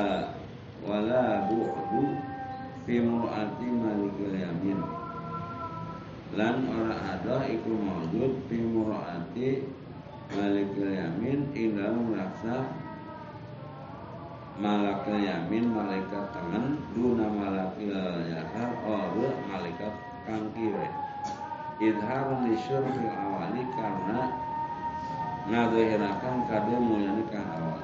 wala 0.88 1.24
bu'du 1.52 2.04
mu'ati 2.88 3.68
malikul 3.68 4.36
yamin. 4.36 4.80
Lan 6.34 6.64
ora 6.68 6.96
ada 7.20 7.44
iku 7.48 7.76
maujud 7.76 8.48
fi 8.48 8.58
mu'ati 8.60 9.83
malikul 10.34 10.90
yamin 10.90 11.46
ing 11.54 11.78
dalam 11.78 12.18
laksa 12.18 12.66
malakil 14.58 15.18
yamin 15.22 15.70
malaikat 15.70 16.26
tangan 16.34 16.78
duna 16.94 17.26
malakil 17.30 17.94
yasar 18.30 18.70
ora 18.86 19.30
malaikat 19.50 19.94
kang 20.26 20.50
kiri. 20.58 20.90
Idhar 21.82 22.30
lisyur 22.46 22.86
fil 22.86 23.10
awali 23.10 23.62
karena 23.74 24.20
ngadhirakan 25.50 26.36
kade 26.50 26.76
mulyani 26.78 27.24
kang 27.30 27.50
awal. 27.50 27.82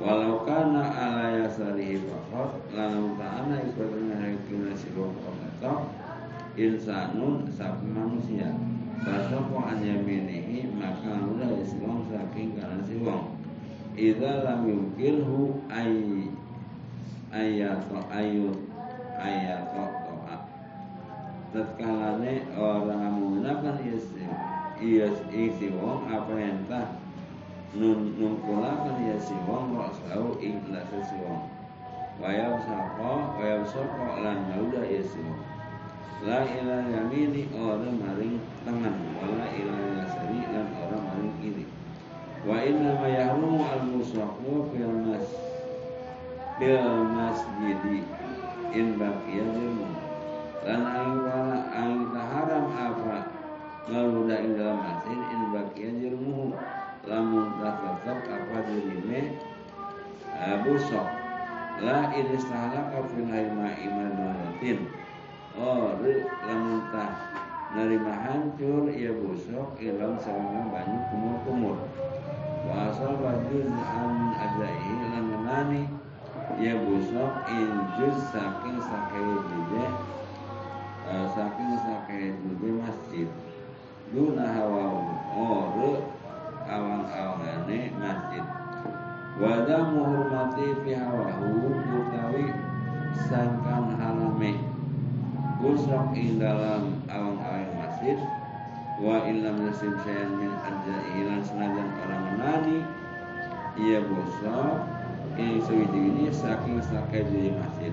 Walau 0.00 0.48
kana 0.48 0.88
ala 0.88 1.44
yasarihi 1.44 2.00
fakot 2.08 2.56
lanam 2.72 3.20
ta'ana 3.20 3.60
ibadah 3.68 4.16
hakina 4.16 4.72
sirok 4.72 5.12
ometok 5.12 5.92
insanun 6.56 7.44
sapi 7.52 7.84
manusia 7.84 8.48
Fasoko 9.00 9.64
an 9.64 9.80
yaminihi 9.80 10.68
maka 10.76 11.24
udah 11.24 11.56
islong 11.56 12.04
saking 12.12 12.52
karena 12.52 12.84
si 12.84 13.00
wong. 13.00 13.32
Idza 13.96 14.44
lam 14.44 14.68
yumkinhu 14.68 15.64
ay 15.72 16.28
ayato 17.32 17.96
ayut 18.12 18.60
ayato 19.16 19.84
toa 20.04 20.36
tatkalane 21.56 22.44
orang 22.52 23.16
menggunakan 23.16 23.80
isi 23.88 24.28
iya 24.84 25.08
isi 25.32 25.72
wong 25.72 26.04
apa 26.04 26.36
tak 26.68 27.00
nun 27.72 28.20
nungkulakan 28.20 29.00
ya 29.00 29.16
si 29.16 29.32
wong 29.48 29.80
rasau 29.80 30.36
ikhlas 30.44 30.92
si 31.08 31.16
wong. 31.24 31.48
Wayab 32.20 32.60
sapa 32.68 33.32
wayab 33.40 33.64
sapa 33.64 34.20
lan 34.20 34.44
yaudah 34.52 34.84
ya 34.84 34.99
la 36.20 36.44
ila 36.44 36.76
yamini 36.84 37.48
orang 37.56 37.96
maring 37.96 38.36
tangan 38.68 38.92
wala 39.16 39.46
ila 39.56 39.76
yasari 39.96 40.44
lan 40.52 40.68
orang 40.76 41.02
maring 41.08 41.34
kiri 41.40 41.64
wa 42.44 42.60
inna 42.60 42.92
ma 43.00 43.08
yahrumu 43.08 43.64
al 43.64 43.82
musaqu 43.88 44.68
fil 44.68 44.94
mas 45.00 45.28
fil 46.60 46.88
masjidi 47.16 48.04
in 48.76 49.00
baqiya 49.00 49.48
ilmu 49.48 49.88
dan 50.60 50.84
aing 50.84 51.16
wala 51.24 51.58
aing 51.72 52.04
haram 52.12 52.66
apa 52.68 53.18
ngaluda 53.88 54.36
ing 54.44 54.52
dalam 54.60 54.76
masjid 54.76 55.20
in 55.32 55.42
baqiya 55.56 55.90
ilmu 56.12 56.52
lamun 57.08 57.48
tetap 57.64 58.18
apa 58.28 58.56
dirime 58.68 59.40
busok 60.68 61.08
la 61.80 62.12
in 62.12 62.28
istahlaka 62.36 63.08
fil 63.08 63.24
haima 63.24 63.72
iman 63.72 64.12
malatin 64.20 64.99
oh 65.58 65.98
lamun 66.46 66.82
nerima 67.70 68.10
hancur 68.10 68.90
ia 68.90 69.14
busok 69.14 69.78
ilang 69.78 70.18
sama 70.18 70.66
banyak 70.74 71.02
kumur-kumur. 71.10 71.78
Wa 72.66 72.90
asaba 72.90 73.46
juz'an 73.46 74.34
ajaihi 74.34 74.94
lan 75.14 75.24
menani 75.30 75.82
ya 76.58 76.74
busok 76.82 77.46
injuz 77.46 78.18
saking 78.34 78.78
sakehidije 78.82 79.84
uh, 81.06 81.26
saking 81.30 81.72
sakehidije 81.78 82.68
masjid. 82.74 83.28
Duna 84.10 84.42
hawa 84.42 85.06
ore 85.30 86.02
awang-awangane 86.66 87.94
masjid. 88.02 88.42
Wada 89.38 89.78
muhurmati 89.94 90.74
fi 90.82 90.98
hawahu 90.98 91.70
utawi 91.70 92.50
sangkan 93.30 93.94
halame 93.94 94.69
gosok 95.60 96.16
ing 96.16 96.40
dalam 96.40 97.04
awang-awang 97.04 97.72
masjid 97.76 98.16
wa 98.96 99.28
illam 99.28 99.68
yasim 99.68 99.92
sayan 100.08 100.32
min 100.40 100.52
ajailan 100.56 101.40
senajan 101.44 101.88
orang 102.00 102.22
menani 102.32 102.78
ia 103.76 104.00
gosok 104.00 104.88
ing 105.36 105.60
sewiji 105.64 106.32
saking 106.32 106.80
sakai 106.80 107.24
di 107.28 107.52
masjid. 107.52 107.92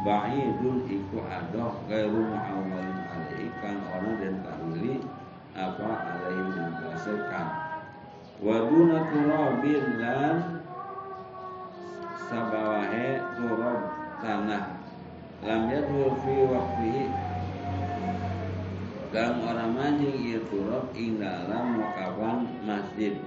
Ba'idun 0.00 0.88
iku 0.88 1.20
adoh 1.28 1.76
gairu 1.84 2.24
mu'awalin 2.24 3.00
alaihi 3.04 3.52
kan 3.60 3.76
orang 3.84 4.16
dan 4.16 4.34
tahwili 4.40 5.04
apa 5.52 5.88
alaihi 6.08 6.40
menjelaskan 6.56 7.46
waduna 8.40 9.12
turabin 9.12 9.84
lan 10.00 10.36
sabawahe 12.32 13.20
turab 13.36 13.80
tanah 14.24 14.79
lam 15.40 15.72
yadhur 15.72 16.12
fi 16.20 16.34
waqtihi. 16.44 17.04
Kang 19.10 19.42
orang 19.42 19.74
manjing 19.74 20.14
ieu 20.22 20.38
turab 20.46 20.94
ing 20.94 21.18
dalam 21.18 21.82
wakawan 21.82 22.46
masjid. 22.62 23.18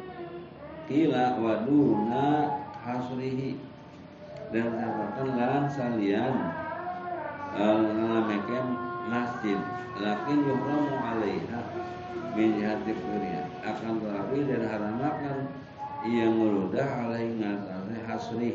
Kila 0.88 1.36
waduna 1.44 2.56
hasrihi. 2.80 3.60
Dan 4.54 4.78
katakan 4.80 5.28
lan 5.34 5.64
salian 5.68 6.36
ngalamekan 7.58 8.66
masjid. 9.12 9.60
Lakin 10.00 10.38
yuhramu 10.46 10.94
alaiha 10.94 11.62
min 12.34 12.58
jihati 12.58 12.94
akan 13.64 13.94
tetapi 14.02 14.38
dan 14.50 14.62
haramakan 14.66 15.38
ia 16.04 16.28
meludah 16.28 17.08
alaihi 17.08 17.38
ngatasi 17.38 17.98
hasri 18.10 18.52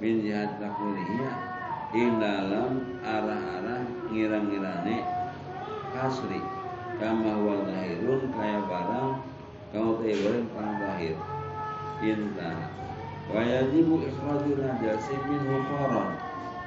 min 0.00 0.24
jihati 0.24 0.66
kuria 0.74 1.53
ing 1.94 2.18
dalam 2.18 2.98
arah-arah 3.06 3.86
ngira-ngirane 4.10 5.06
kasri 5.94 6.42
kama 6.98 7.38
huwa 7.38 7.62
zahirun 7.70 8.34
kaya 8.34 8.58
barang 8.66 9.10
kau 9.70 9.98
tebaren 10.02 10.46
pang 10.54 10.74
zahir. 10.78 11.14
Inta. 12.02 12.70
Wa 13.30 13.40
yajibu 13.40 14.02
ikhraju 14.04 14.52
najasin 14.58 15.20
min 15.30 15.42
hukoron 15.48 16.18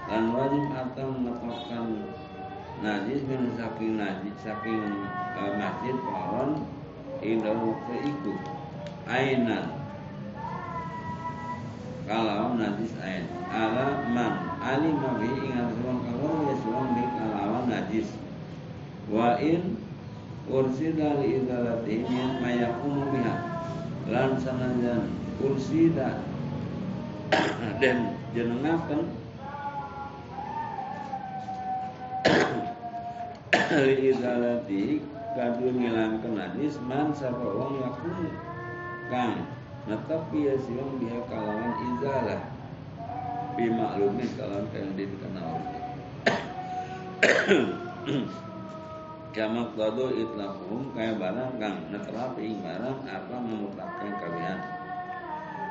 dan 0.08 0.32
wajib 0.32 0.66
atau 0.72 1.08
menetapkan 1.12 1.86
najis 2.80 3.22
min 3.28 3.52
saking 3.60 4.00
najis 4.00 4.36
saking 4.42 4.82
uh, 5.36 5.52
masjid 5.60 5.96
koron 6.08 6.64
indah 7.20 7.54
waktu 7.54 7.94
ikut 8.16 8.40
ainan 9.12 9.66
kalau 12.08 12.56
najis 12.56 12.96
ain. 13.04 13.28
Ala 13.52 14.08
man 14.16 14.56
alima 14.64 15.20
bi 15.20 15.28
ingat 15.28 15.76
suang 15.76 16.00
kalau 16.08 16.48
ya 16.48 16.56
suang 16.64 16.96
bi 16.96 17.04
kalawan 17.20 17.68
najis. 17.68 18.08
Wa 19.12 19.36
in 19.44 19.76
ursida 20.48 21.20
li 21.20 21.44
idalatihi 21.44 22.40
mayakumu 22.40 23.12
biha 23.12 23.36
lan 24.08 24.40
sanajan 24.40 25.12
ursida 25.44 26.24
dan 27.84 28.16
jenengaken 28.32 29.12
li 33.84 33.96
idalatihi 34.16 35.04
kadu 35.36 35.68
ngilangkan 35.76 36.34
najis 36.40 36.80
man 36.88 37.12
sapa 37.12 37.44
wong 37.44 37.84
yakumu 37.84 38.32
kang 39.12 39.57
netep 39.88 40.24
ya 40.36 40.54
siang 40.60 41.00
dia 41.00 41.16
kalawan 41.32 41.72
izalah. 41.80 42.44
Bimaklumin 43.56 44.30
kalau 44.36 44.68
yang 44.76 44.92
dikenal. 45.00 45.64
Jamak 49.34 49.70
tado 49.80 50.12
itlakum 50.12 50.92
kaya 50.92 51.16
barang 51.16 51.62
kang 51.62 51.88
neterapi 51.94 52.60
barang 52.60 53.00
apa 53.08 53.36
memutlakan 53.40 54.12
kalian. 54.20 54.60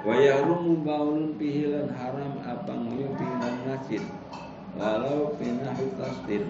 Wa 0.07 0.15
yahrumu 0.17 0.81
baulun 0.81 1.37
pihilan 1.37 1.93
haram 1.93 2.41
apa 2.41 2.73
nguyu 2.73 3.11
pihilan 3.21 3.57
nasin 3.69 4.05
Walau 4.77 5.35
pinahu 5.37 5.93
tasdin. 6.01 6.49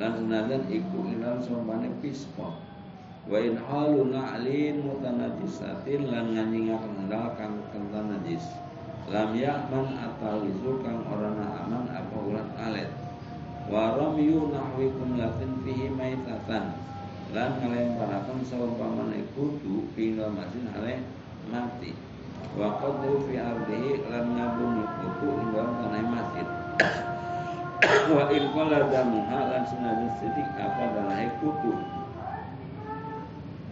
Dan 0.00 0.16
senajan 0.16 0.64
iku 0.72 1.04
ilan 1.12 1.44
sombane 1.44 1.92
pispo 2.00 2.71
Wa 3.22 3.38
in 3.38 3.54
halu 3.54 4.10
na'lin 4.10 4.82
mutanajisatin 4.82 6.10
lan 6.10 6.34
nganyingakan 6.34 7.06
hendal 7.06 7.30
kang 7.38 7.54
kentan 7.70 8.10
najis. 8.10 8.42
Lam 9.06 9.30
yakman 9.38 9.94
atau 9.94 10.42
kang 10.82 11.06
orang 11.06 11.38
aman 11.38 11.86
apa 11.86 12.16
ulat 12.18 12.50
alet. 12.58 12.90
Wa 13.70 13.94
ramyu 13.94 14.50
nahwi 14.50 14.90
kumlatin 14.90 15.54
fihi 15.62 15.86
maitatan 15.94 16.74
lan 17.30 17.50
ngelemparakan 17.62 18.42
saumpamane 18.42 19.22
kudu 19.38 19.86
fi 19.94 20.18
masin 20.18 20.66
hale 20.74 21.06
mati. 21.46 21.94
Wa 22.58 22.74
qadru 22.82 23.22
fi 23.30 23.38
ardihi 23.38 24.02
lan 24.10 24.34
ngabung 24.34 24.82
kudu 24.98 25.28
ing 25.30 25.48
dalam 25.54 25.74
tanah 25.78 26.04
masjid. 26.10 26.48
Wa 28.18 28.34
in 28.34 28.50
qala 28.50 28.90
damuha 28.90 29.40
lan 29.46 29.62
senajan 29.62 30.10
sidik 30.18 30.48
apa 30.58 30.84
dalam 30.90 31.30
kudu 31.38 32.01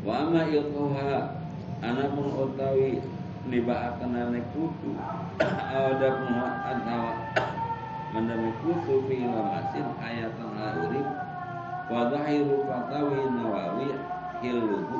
wa 0.00 0.12
ama 0.24 0.48
ilquha 0.48 1.36
anapun 1.84 2.26
utawi 2.32 3.04
libaakan 3.48 4.16
ane 4.16 4.40
kutu 4.52 4.96
ada 5.76 6.08
penguatan 6.20 6.78
hawa 6.88 7.12
mendami 8.16 8.50
kutu 8.64 9.04
fi 9.08 9.28
masin 9.28 9.86
ayatan 10.00 10.56
urib 10.88 11.08
wa 11.90 12.00
zahiru 12.08 12.64
fatawi 12.64 13.20
nawawi 13.28 13.88
hilluhu 14.40 14.98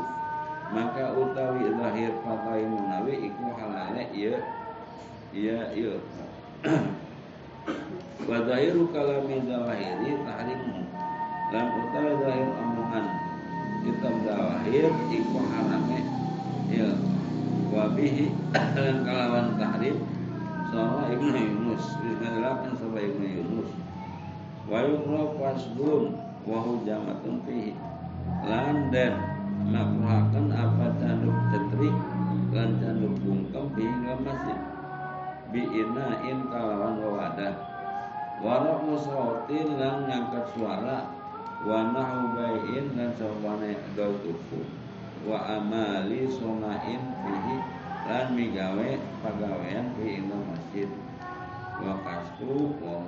maka 0.71 1.17
utawi 1.17 1.65
zahir 1.75 2.13
fatawi 2.23 2.65
nawawi 2.69 3.15
iku 3.29 3.45
halale 3.57 4.05
iya 4.13 4.37
iya 5.33 5.59
iya. 5.73 5.95
Wa 8.29 8.37
zahiru 8.47 8.87
kalami 8.93 9.43
zawahiri 9.49 10.23
tahrimu 10.23 10.87
lan 11.51 11.67
utawi 11.83 12.13
zahir 12.21 12.49
omongan 12.53 13.07
kitab 13.81 14.14
zawahir 14.24 14.89
iku 15.09 15.39
halame 15.51 16.01
iya 16.70 16.91
wabihi 17.70 18.35
dan 18.53 19.03
kalawan 19.07 19.55
tahrif. 19.57 19.97
Sama 20.70 21.11
ibnu 21.11 21.35
Yunus. 21.35 21.83
Disebutkan 21.99 22.78
sama 22.78 22.99
ibnu 23.03 23.26
Yunus. 23.26 23.70
Wa 24.70 24.87
yukra 24.87 25.35
fasbun 25.35 26.14
wa 26.47 26.59
hujamatun 26.62 27.43
fihi. 27.47 27.74
Lan 28.47 28.95
dan 28.95 29.18
makruhakan 29.66 30.47
apa 30.55 30.87
canduk 31.03 31.37
cetrik 31.51 31.97
lan 32.55 32.78
canduk 32.78 33.14
bungkem 33.22 33.66
hingga 33.74 34.14
masjid. 34.22 34.59
Bi 35.51 35.66
in 35.74 36.39
kalawan 36.47 37.03
wawadah. 37.03 37.55
Warak 38.41 38.78
musawtin 38.87 39.76
lan 39.76 40.07
ngangkat 40.07 40.47
suara 40.55 41.20
wa 41.61 41.93
nahu 41.93 42.33
bai'in 42.37 42.97
lan 42.97 43.13
dol 43.93 44.17
tuku 44.25 44.65
wa 45.29 45.61
amali 45.61 46.25
sonain 46.33 47.03
fihi 47.21 47.57
lan 48.09 48.33
migawe 48.33 48.91
pagawean 49.21 49.93
fi 50.01 50.25
masjid. 50.25 50.89
Wa 51.81 51.97
kasku 52.05 52.77
wa 52.81 53.05